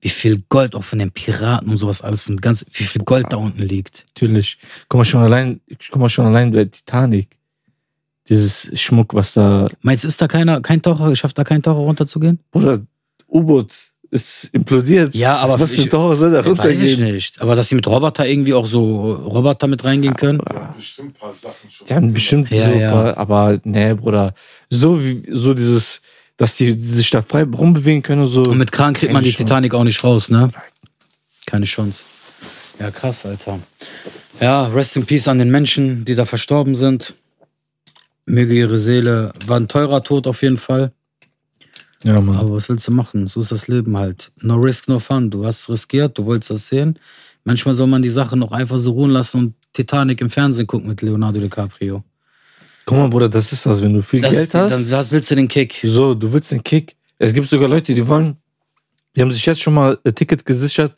[0.00, 3.26] wie viel Gold auch von den Piraten und sowas alles, von ganz, wie viel Gold
[3.30, 4.06] da unten liegt?
[4.14, 4.58] Natürlich.
[4.88, 7.28] Guck mal schon allein, guck mal schon allein bei Titanic.
[8.28, 11.78] Dieses Schmuck, was da, Meinst du, ist da keiner, kein Taucher, schafft da kein Taucher
[11.80, 12.40] runterzugehen?
[12.50, 12.80] Bruder,
[13.28, 13.72] U-Boot
[14.16, 15.14] ist implodiert.
[15.14, 17.40] Ja, aber was für ich, Taucher soll da weiß ich nicht.
[17.40, 20.40] Aber dass sie mit Roboter irgendwie auch so Roboter mit reingehen können?
[20.40, 21.86] Die haben bestimmt ein paar Sachen schon.
[21.86, 22.90] Die haben bestimmt Ja, so, ja.
[22.90, 24.34] Paar, aber nee, Bruder.
[24.70, 26.02] So wie, so dieses,
[26.36, 28.42] dass die sich da frei rumbewegen können und so.
[28.42, 29.44] Und mit Kran kriegt man die Chance.
[29.44, 30.50] Titanic auch nicht raus, ne?
[31.46, 32.04] Keine Chance.
[32.80, 33.60] Ja, krass, Alter.
[34.40, 37.14] Ja, rest in peace an den Menschen, die da verstorben sind.
[38.26, 40.92] Möge ihre Seele, war ein teurer Tod auf jeden Fall.
[42.06, 42.36] Ja, Mann.
[42.36, 43.26] Aber was willst du machen?
[43.26, 44.32] So ist das Leben halt.
[44.40, 45.30] No risk, no fun.
[45.30, 46.98] Du hast riskiert, du wolltest das sehen.
[47.44, 50.88] Manchmal soll man die Sache noch einfach so ruhen lassen und Titanic im Fernsehen gucken
[50.88, 52.02] mit Leonardo DiCaprio.
[52.84, 54.72] Guck mal, Bruder, das ist das, wenn du viel Das, Geld hast.
[54.72, 55.80] dann was willst du den Kick?
[55.82, 56.96] So, du willst den Kick.
[57.18, 58.36] Es gibt sogar Leute, die wollen,
[59.14, 60.94] die haben sich jetzt schon mal ein Ticket gesichert,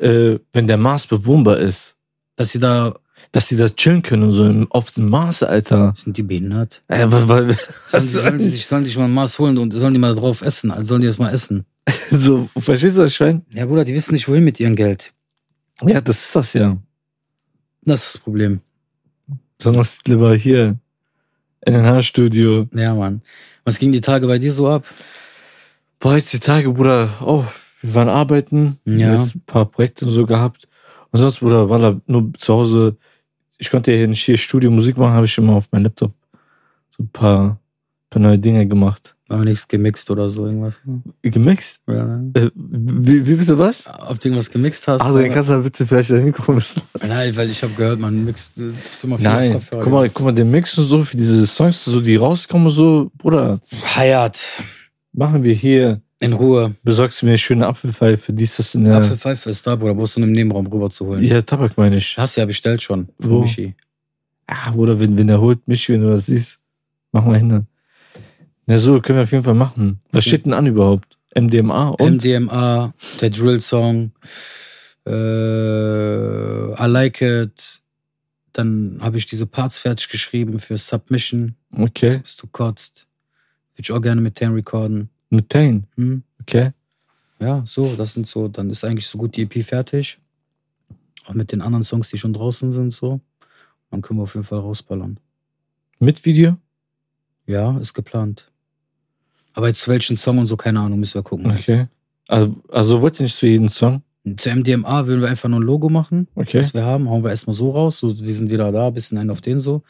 [0.00, 1.96] äh, wenn der Mars bewohnbar ist.
[2.36, 2.96] Dass sie da,
[3.32, 5.92] Dass sie da chillen können und so im- auf dem Mars, Alter.
[5.96, 6.82] sind die behindert?
[6.88, 7.58] Äh, weil, weil,
[7.88, 10.00] Sollen die, sollen, die sich, sollen die sich mal ein Maß holen und sollen die
[10.00, 10.70] mal drauf essen?
[10.70, 11.64] Also sollen die das mal essen?
[12.10, 13.44] so, verstehst du das, Schwein?
[13.52, 15.12] Ja, Bruder, die wissen nicht, wohin mit ihrem Geld.
[15.86, 16.76] Ja, das ist das ja.
[17.82, 18.60] Das ist das Problem.
[19.60, 20.78] Sondern es lieber hier
[21.66, 22.68] NNH-Studio.
[22.74, 23.22] Ja, Mann.
[23.64, 24.86] Was ging die Tage bei dir so ab?
[26.00, 27.44] Boah, jetzt die Tage, Bruder, oh,
[27.82, 29.14] wir waren arbeiten, Ja.
[29.14, 30.68] jetzt ein paar Projekte so gehabt.
[31.10, 32.96] Und sonst, Bruder, war da nur zu Hause.
[33.58, 36.12] Ich konnte ja hier nicht hier Studio Musik machen, habe ich immer auf meinem Laptop
[36.96, 37.58] so ein paar,
[38.08, 39.14] paar neue Dinge gemacht.
[39.28, 40.80] War nichts gemixt oder so irgendwas?
[41.20, 41.80] Gemixt?
[41.86, 42.30] Ja, ne?
[42.32, 43.86] Äh, wie, wie bitte was?
[43.86, 45.02] Ob du irgendwas gemixt hast?
[45.02, 46.80] Ach, dann kannst du bitte vielleicht dein Mikro müssen.
[47.06, 49.92] Nein, weil ich habe gehört, man mixt, äh, du mal viel auf Nein, Kopfhörer guck
[49.92, 53.60] mal, guck mal, den Mix und so für diese Songs, so die rauskommen, so, Bruder,
[53.96, 54.46] Hayat,
[55.12, 56.00] machen wir hier.
[56.20, 56.74] In Ruhe.
[56.82, 58.96] Besorgst du mir eine schöne Apfelpfeife, dies, das in der.
[58.96, 59.94] Apfelpfeife ist da, Bruder.
[59.94, 61.22] Brauchst du in einem Nebenraum rüber zu holen.
[61.22, 62.16] Ja, Tabak meine ich.
[62.18, 63.08] Hast du ja bestellt schon.
[63.18, 63.40] Wo?
[63.42, 63.74] Michi.
[64.46, 66.58] Ah, Bruder, wenn, wenn er holt mich, wenn du das siehst,
[67.12, 67.66] machen wir hin.
[68.66, 70.00] Na so, können wir auf jeden Fall machen.
[70.10, 70.28] Was Okay.
[70.30, 71.16] steht denn an überhaupt?
[71.34, 72.24] MDMA und?
[72.24, 74.12] MDMA, der Drill-Song,
[75.06, 75.10] äh,
[76.84, 77.80] I Like It.
[78.52, 82.18] Dann habe ich diese Parts fertig geschrieben für Submission, okay.
[82.18, 83.06] bis du kotzt.
[83.74, 85.10] Würde ich auch gerne mit Tan recorden.
[85.30, 85.82] Mit Tane.
[85.96, 86.22] Hm?
[86.40, 86.72] Okay.
[87.40, 90.18] Ja, so, das sind so, dann ist eigentlich so gut die EP fertig.
[91.26, 93.20] Auch mit den anderen Songs, die schon draußen sind, so.
[93.90, 95.18] Dann können wir auf jeden Fall rausballern.
[95.98, 96.56] Mit Video?
[97.46, 98.50] Ja, ist geplant.
[99.52, 101.50] Aber jetzt zu welchen Song und so, keine Ahnung, müssen wir gucken.
[101.50, 101.86] Okay.
[102.28, 104.02] Also, also wollt ihr nicht zu jedem Song?
[104.36, 106.58] Zu MDMA würden wir einfach nur ein Logo machen, Okay.
[106.58, 107.08] was wir haben.
[107.08, 107.98] Hauen wir erstmal so raus.
[107.98, 109.82] So, wir sind wieder da, bisschen einen auf den so.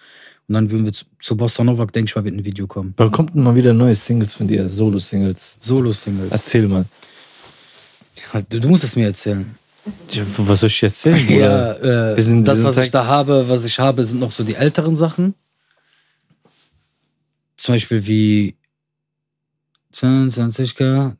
[0.48, 2.94] Und dann würden wir zu, zu Bossa Nova, denke ich mal, wird ein Video kommen.
[2.96, 4.68] Wann kommt denn mal wieder neue Singles von dir?
[4.70, 5.58] Solo-Singles?
[5.60, 6.30] Solo-Singles.
[6.32, 6.86] Erzähl mal.
[8.48, 9.54] Du, du musst es mir erzählen.
[10.38, 11.28] Was soll ich dir erzählen?
[11.28, 14.20] Ja, äh, Wir sind- wir das, sind was ich da habe, was ich habe, sind
[14.20, 15.34] noch so die älteren Sachen.
[17.56, 18.56] Zum Beispiel wie
[19.94, 21.14] 22K,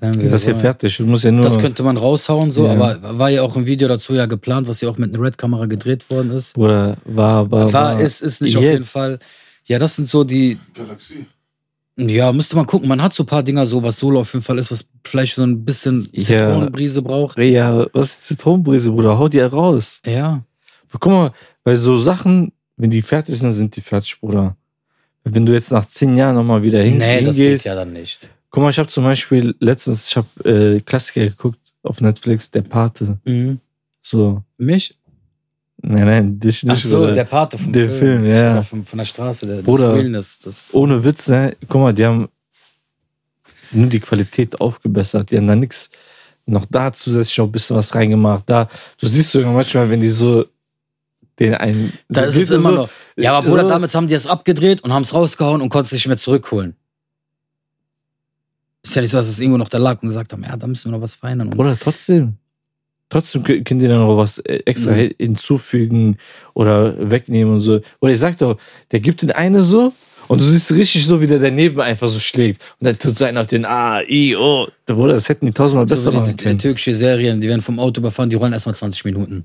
[0.00, 0.60] wenn wir Das ist ja wollen.
[0.60, 0.96] fertig.
[0.96, 1.42] Du musst ja nur.
[1.42, 2.72] Das könnte man raushauen, so, Ja.
[2.72, 5.66] aber war ja auch ein Video dazu ja geplant, was ja auch mit einer Red-Kamera
[5.66, 6.54] gedreht worden ist.
[6.54, 8.72] Bruder, war, war, War, ist, ist nicht auf Jetzt.
[8.72, 9.18] jeden Fall.
[9.64, 11.26] Ja, das sind so die, Galaxie.
[11.96, 12.88] ja, müsste man gucken.
[12.88, 15.34] Man hat so ein paar Dinger so, was Solo auf jeden Fall ist, was vielleicht
[15.34, 16.22] so ein bisschen Ja.
[16.22, 17.38] Zitronenbrise braucht.
[17.38, 19.18] Ja, was ist Zitronenbrise, Bruder?
[19.18, 20.00] Hau die raus.
[20.06, 20.44] Ja.
[20.92, 21.32] Guck mal,
[21.64, 24.56] bei so Sachen, wenn die fertig sind, sind die fertig, Bruder.
[25.24, 27.64] Wenn du jetzt nach zehn Jahren nochmal wieder hin, Nee, das hingehst.
[27.64, 28.28] geht ja dann nicht.
[28.50, 32.62] Guck mal, ich habe zum Beispiel letztens, ich habe äh, Klassiker geguckt auf Netflix, Der
[32.62, 33.18] Pate.
[33.24, 33.60] Mhm.
[34.02, 34.98] So, Mich?
[35.78, 36.84] nein, nein, dich Ach nicht.
[36.84, 37.12] so, Bruder.
[37.12, 37.98] der Pate vom Der Film.
[38.00, 38.52] Film, ja.
[38.52, 40.02] Oder Von, von der Straße, der, Bruder.
[40.10, 40.38] das.
[40.40, 41.56] Das, Ohne Witz, ne?
[41.68, 42.28] Guck mal, die haben
[43.70, 45.30] nur die Qualität aufgebessert.
[45.30, 45.90] Die haben da nichts
[46.44, 48.42] noch da zusätzlich noch ein bisschen was reingemacht.
[48.50, 48.68] Da,
[48.98, 50.44] du siehst sogar manchmal, wenn die so
[51.38, 51.92] den einen.
[52.08, 52.88] da so ist es er immer so, noch.
[53.16, 55.86] Ja, aber Bruder, so, damit haben die es abgedreht und haben es rausgehauen und konnten
[55.86, 56.76] es nicht mehr zurückholen.
[58.82, 60.66] Ist ja nicht so, dass es irgendwo noch da lag und gesagt haben, ja, da
[60.66, 61.50] müssen wir noch was verändern.
[61.50, 62.34] Bruder, trotzdem.
[63.10, 65.10] Trotzdem kö- könnt ihr dann noch was äh, extra Mhm.
[65.18, 66.16] hinzufügen
[66.54, 67.80] oder wegnehmen und so.
[68.00, 68.58] Oder ich sag doch,
[68.90, 69.92] der gibt den eine so
[70.28, 72.60] und du siehst richtig so, wie der daneben einfach so schlägt.
[72.80, 74.66] Und dann tut so einer auf den A, I, O.
[74.86, 76.58] Bruder, das hätten die tausendmal so besser wie machen die, die können.
[76.58, 79.44] türkische Serien, die werden vom Auto überfahren, die rollen erstmal 20 Minuten.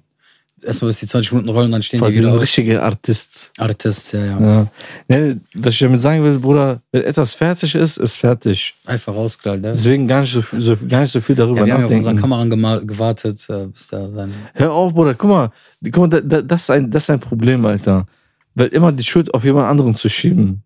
[0.64, 2.42] Erstmal bis die 20 Minuten rollen, dann stehen Boah, die wieder auf.
[2.42, 3.52] richtige Artists.
[3.60, 4.40] Artists, ja, ja.
[4.42, 4.68] Ja.
[5.08, 8.74] Ne, was ich damit sagen will, Bruder, wenn etwas fertig ist, ist fertig.
[8.86, 9.70] Einfach rausklar, ne?
[9.70, 11.86] Deswegen gar nicht so, viel- so, gar nicht so viel darüber Ja, wir haben ja
[11.86, 12.50] auf unseren nachdenken.
[12.60, 14.34] Kameran gewartet, äh, bis da dann.
[14.56, 15.52] Hör auf, Bruder, guck mal,
[15.84, 18.08] guck mal da, da, das, ist ein, das ist ein Problem, Alter.
[18.56, 20.64] Weil immer die Schuld auf jemand anderen zu schieben.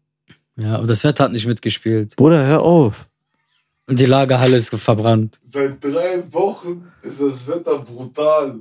[0.55, 2.15] Ja, aber das Wetter hat nicht mitgespielt.
[2.15, 3.07] Bruder, hör auf.
[3.87, 5.39] Und die Lagerhalle ist verbrannt.
[5.43, 8.59] Seit drei Wochen ist das Wetter brutal.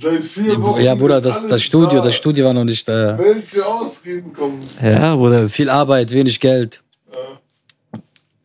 [0.00, 0.80] Seit vier Wochen.
[0.80, 2.04] Ja, Bruder, das, das Studio, da.
[2.04, 4.62] das Studio war noch nicht äh, Welche Ausreden kommen?
[4.80, 5.48] Ja, Bruder.
[5.48, 6.82] Viel Arbeit, wenig Geld.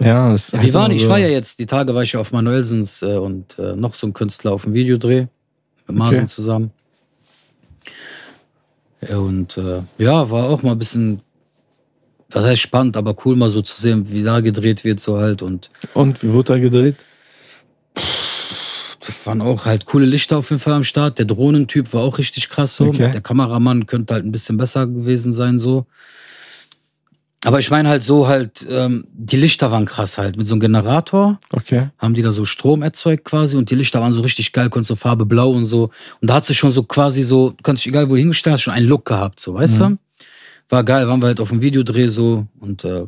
[0.02, 1.10] Ja, das wir waren, immer ich so.
[1.10, 4.08] war ja jetzt, die Tage war ich ja auf Manuelsens äh, und äh, noch so
[4.08, 5.28] ein Künstler auf dem Videodreh
[5.88, 6.28] mit Marsen Okay.
[6.28, 6.72] zusammen.
[9.08, 11.22] Ja, und äh, ja, war auch mal ein bisschen,
[12.30, 15.42] das heißt spannend, aber cool mal so zu sehen, wie da gedreht wird so halt
[15.44, 16.96] und Und wie wurde da gedreht?
[17.96, 18.23] es
[19.26, 21.20] waren auch halt coole Lichter auf jeden Fall am Start.
[21.20, 22.86] Der Drohnentyp war auch richtig krass so.
[22.88, 23.12] Okay.
[23.12, 25.86] Der Kameramann könnte halt ein bisschen besser gewesen sein so.
[27.46, 30.38] Aber ich meine halt so halt, ähm, die Lichter waren krass halt.
[30.38, 31.90] Mit so einem Generator Okay.
[31.98, 34.88] haben die da so Strom erzeugt quasi und die Lichter waren so richtig geil, konntest
[34.88, 35.90] so Farbe blau und so.
[36.22, 38.62] Und da hat sie schon so quasi so, du kannst dich egal wo hingestellt, hast
[38.62, 39.84] schon einen Look gehabt, so, weißt Mhm.
[40.20, 40.26] du?
[40.70, 43.06] War geil, waren wir halt auf dem Videodreh so und äh,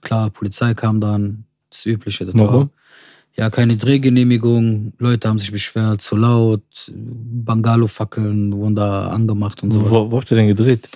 [0.00, 2.24] klar, Polizei kam dann, das Übliche.
[2.24, 2.54] Das Warum?
[2.54, 2.68] War,
[3.36, 6.62] ja, keine Drehgenehmigung, Leute haben sich beschwert, zu laut,
[6.94, 9.90] Bangalo-Fackeln wurden da angemacht und sowas.
[9.90, 10.88] Wo, wo habt ihr denn gedreht?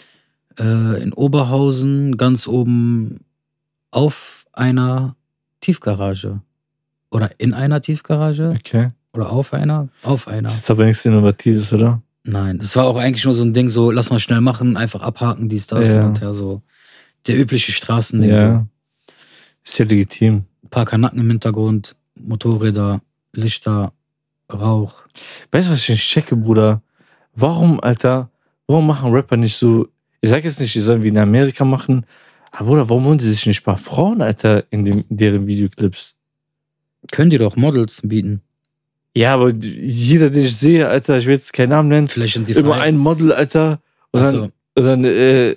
[0.58, 3.20] Äh, in Oberhausen, ganz oben
[3.90, 5.16] auf einer
[5.60, 6.40] Tiefgarage.
[7.10, 8.54] Oder in einer Tiefgarage.
[8.58, 8.90] Okay.
[9.12, 9.88] Oder auf einer?
[10.02, 10.42] Auf einer.
[10.42, 12.02] Das ist aber nichts Innovatives, oder?
[12.24, 15.00] Nein, das war auch eigentlich nur so ein Ding, so lass mal schnell machen, einfach
[15.00, 16.06] abhaken, dies, das Ja.
[16.06, 16.62] und her so.
[17.26, 18.36] der übliche Straßending.
[18.36, 18.42] So.
[18.42, 18.66] Ja.
[19.64, 20.44] Ist ja legitim.
[20.62, 23.00] Ein paar Kanacken im Hintergrund, Motorräder,
[23.32, 23.92] Lichter,
[24.52, 25.02] Rauch.
[25.50, 26.82] Weißt du, was ich nicht checke, Bruder?
[27.34, 28.30] Warum, Alter,
[28.66, 29.88] warum machen Rapper nicht so,
[30.20, 32.06] ich sag jetzt nicht, die sollen wie in Amerika machen,
[32.50, 36.16] aber Bruder, warum holen die sich nicht paar Frauen, Alter, in, dem, in deren Videoclips?
[37.12, 38.42] Können die doch Models bieten.
[39.14, 42.48] Ja, aber jeder, den ich sehe, Alter, ich will jetzt keinen Namen nennen, Vielleicht sind
[42.48, 42.82] die immer frei.
[42.82, 44.42] ein Model, Alter, und Ach dann, so.
[44.74, 45.56] und dann äh,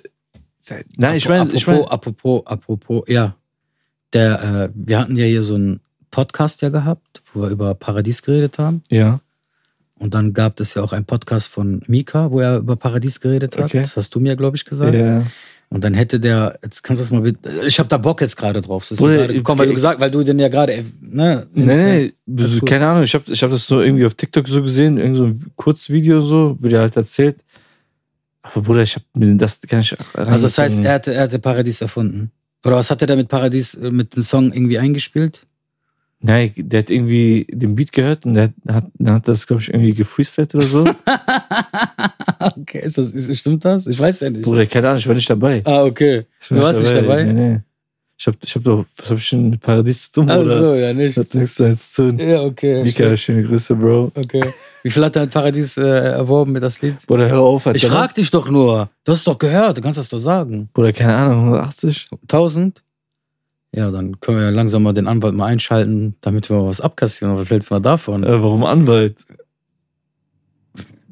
[0.96, 3.36] nein, ich meine, apropos, ich meine, apropos, apropos, ja.
[4.12, 5.80] Der, äh, wir hatten ja hier so einen
[6.12, 8.84] Podcast ja gehabt, wo wir über Paradies geredet haben.
[8.88, 9.18] ja,
[9.98, 13.56] Und dann gab es ja auch einen Podcast von Mika, wo er über Paradies geredet
[13.56, 13.64] hat.
[13.64, 13.80] Okay.
[13.80, 14.94] Das hast du mir, glaube ich, gesagt.
[14.94, 15.26] ja,
[15.70, 18.36] Und dann hätte der, jetzt kannst du das mal bitte, ich habe da Bock jetzt
[18.36, 18.84] gerade drauf.
[18.84, 21.46] Das ist Bruder, mir gerade gekommen, weil du gesagt, weil du den ja gerade, ne?
[21.54, 24.62] Nee, nee, so, keine Ahnung, ich habe ich hab das so irgendwie auf TikTok so
[24.62, 27.36] gesehen, irgend so ein Kurzvideo so, wo der halt erzählt.
[28.42, 31.38] Aber Bruder, ich habe mir das gar nicht Also das heißt, er hatte, er hatte
[31.38, 32.30] Paradies erfunden.
[32.64, 35.46] Oder was hat er da mit Paradies, äh, mit dem Song irgendwie eingespielt?
[36.24, 39.68] Nein, der hat irgendwie den Beat gehört und der hat, der hat das, glaube ich,
[39.68, 40.84] irgendwie gefreestylt oder so.
[42.56, 43.86] okay, ist das, ist, stimmt das?
[43.88, 44.42] Ich weiß ja nicht.
[44.42, 45.62] Bruder, keine Ahnung, ich war nicht dabei.
[45.64, 46.24] Ah, okay.
[46.48, 47.24] Du warst nicht dabei?
[47.24, 47.60] Nee, nee.
[48.16, 50.74] Ich hab, ich hab doch, was hab ich denn mit Paradies zu tun, Ach so,
[50.74, 51.18] ja, Das nicht.
[51.18, 52.18] hat nichts damit zu tun.
[52.20, 52.84] Ja, okay.
[52.84, 53.18] Mika, stimmt.
[53.18, 54.12] schöne Grüße, Bro.
[54.14, 54.42] Okay.
[54.84, 57.04] Wie viel hat er mit Paradies äh, erworben mit das Lied?
[57.08, 57.76] Bruder, hör auf, Alter.
[57.76, 58.90] Ich frag dich doch nur.
[59.04, 60.68] Du hast es doch gehört, du kannst das doch sagen.
[60.72, 62.06] Bruder, keine Ahnung, 180?
[62.22, 62.84] 1000?
[63.74, 66.80] Ja, dann können wir ja langsam mal den Anwalt mal einschalten, damit wir mal was
[66.82, 67.36] abkassieren.
[67.36, 68.22] Was hältst du mal davon?
[68.22, 69.16] Äh, warum Anwalt?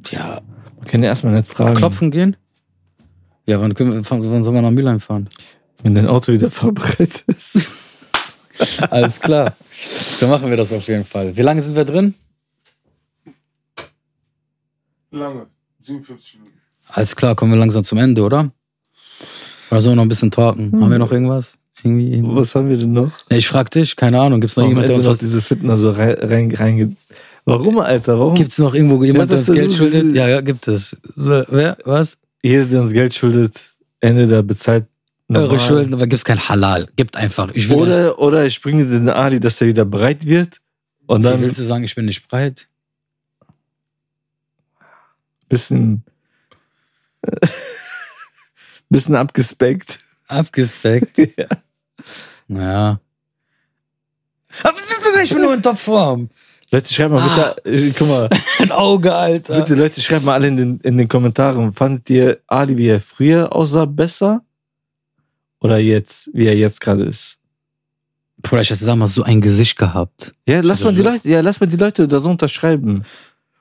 [0.03, 0.43] Tja,
[0.77, 1.75] Man kann ja erstmal nicht fragen.
[1.75, 2.37] klopfen gehen?
[3.47, 5.29] Ja, wann, können wir, wann sollen wir nach Mülheim fahren?
[5.83, 7.71] Wenn dein Auto wieder fahrbereit ist.
[8.91, 9.57] Alles klar.
[10.19, 11.35] So machen wir das auf jeden Fall.
[11.37, 12.15] Wie lange sind wir drin?
[15.11, 15.47] Lange.
[15.81, 16.59] 57 Minuten.
[16.89, 18.53] Alles klar, kommen wir langsam zum Ende, oder?
[19.71, 20.73] Oder sollen wir noch ein bisschen talken?
[20.73, 20.83] Hm.
[20.83, 21.57] Haben wir noch irgendwas?
[21.83, 22.37] Irgendwie, irgendwie?
[22.37, 23.13] Was haben wir denn noch?
[23.29, 24.41] Ich frag dich, keine Ahnung.
[24.41, 26.97] Gibt's noch Warum jemand, der uns was diese Fitner so rein, rein, rein
[27.45, 28.19] Warum, Alter?
[28.19, 28.35] Warum?
[28.35, 30.15] Gibt's noch irgendwo jemand, der das uns Geld schuldet?
[30.15, 30.97] Ja, ja, gibt es.
[31.17, 31.79] Wer?
[31.85, 32.19] Was?
[32.43, 33.59] Jeder, der uns Geld schuldet,
[34.01, 34.87] Ende der bezahlt.
[35.29, 35.61] Eure normal.
[35.61, 36.89] Schulden, aber gibt's kein Halal.
[36.97, 37.51] Gibt einfach.
[37.55, 40.59] Ich nicht- Oder, oder ich bringe den Ali, dass er wieder breit wird.
[41.07, 42.67] Und Wie dann willst du sagen, ich bin nicht breit?
[45.49, 46.03] bisschen.
[48.91, 49.99] bisschen abgespeckt.
[50.29, 51.19] Abgespeckt.
[51.37, 51.47] Ja.
[52.49, 53.01] Naja.
[54.63, 54.79] Aber
[55.23, 56.29] ich bin nur in Topform.
[56.73, 57.55] Leute, schreibt mal Ah.
[57.65, 57.71] bitte.
[57.87, 58.29] äh, Guck mal.
[58.59, 59.57] Ein Auge, Alter.
[59.61, 61.73] Bitte, Leute, schreibt mal alle in den, in den Kommentaren.
[61.73, 64.43] Fandet ihr Ali, wie er früher aussah, besser?
[65.61, 67.39] Oder jetzt, wie er jetzt gerade ist?
[68.41, 70.33] Bruder, ich hatte damals so ein Gesicht gehabt.
[70.47, 73.05] Ja, lass mal die Leute, ja, lass mal die Leute da so unterschreiben.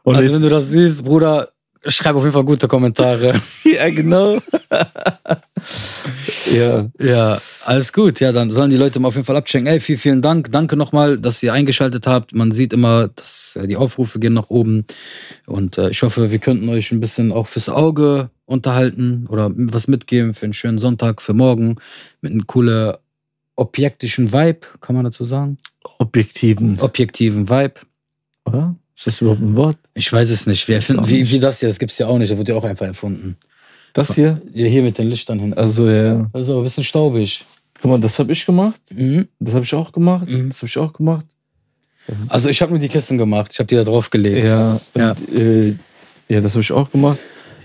[0.04, 1.50] Und also, wenn du das siehst, Bruder,
[1.86, 3.42] schreib auf jeden Fall gute Kommentare.
[3.64, 4.40] ja, genau.
[6.54, 6.90] ja.
[7.00, 8.20] Ja, alles gut.
[8.20, 9.68] Ja, dann sollen die Leute mal auf jeden Fall abchecken.
[9.68, 10.52] Ey, vielen, vielen Dank.
[10.52, 12.34] Danke nochmal, dass ihr eingeschaltet habt.
[12.34, 14.86] Man sieht immer, dass äh, die Aufrufe gehen nach oben.
[15.48, 19.88] Und äh, ich hoffe, wir könnten euch ein bisschen auch fürs Auge unterhalten oder was
[19.88, 21.78] mitgeben für einen schönen Sonntag, für morgen.
[22.22, 22.96] Mit einem coolen
[23.56, 25.58] objektischen Vibe, kann man dazu sagen?
[26.00, 26.80] Objektiven.
[26.80, 27.82] Objektiven Vibe.
[28.46, 28.76] Oder?
[28.96, 29.78] Ist das überhaupt ein Wort?
[30.00, 30.66] Ich weiß es nicht.
[30.70, 32.32] Wir auch wie, wie das hier, das gibt's ja auch nicht.
[32.32, 33.36] Das wird ja auch einfach erfunden.
[33.91, 34.41] Das hier?
[34.54, 35.58] Ja, hier mit den Lichtern hinten.
[35.58, 36.26] Also, ja.
[36.32, 37.45] Das ist aber ein bisschen staubig.
[37.82, 38.80] Guck mal, das habe ich gemacht.
[38.93, 39.28] Mhm.
[39.39, 40.26] Das habe ich auch gemacht.
[40.26, 40.50] Mhm.
[40.50, 41.26] Das habe ich auch gemacht.
[42.30, 43.52] Also ich habe nur die Kisten gemacht.
[43.52, 44.47] Ich habe die da drauf gelegt.
[44.47, 44.80] Ja.
[44.95, 45.12] Ja.
[45.12, 45.76] Und, äh,
[46.30, 47.20] ja, das habe ich auch gemacht.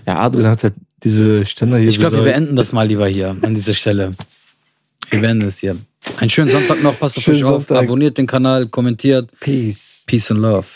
[0.05, 0.73] Ja, Adrian hat halt
[1.03, 4.11] diese Ständer hier Ich glaube, wir beenden das mal lieber hier an dieser Stelle.
[5.09, 5.77] Wir beenden es hier.
[6.17, 9.31] Einen schönen Sonntag noch, passt auf euch auf, abonniert den Kanal, kommentiert.
[9.39, 10.03] Peace.
[10.05, 10.67] Peace and Love.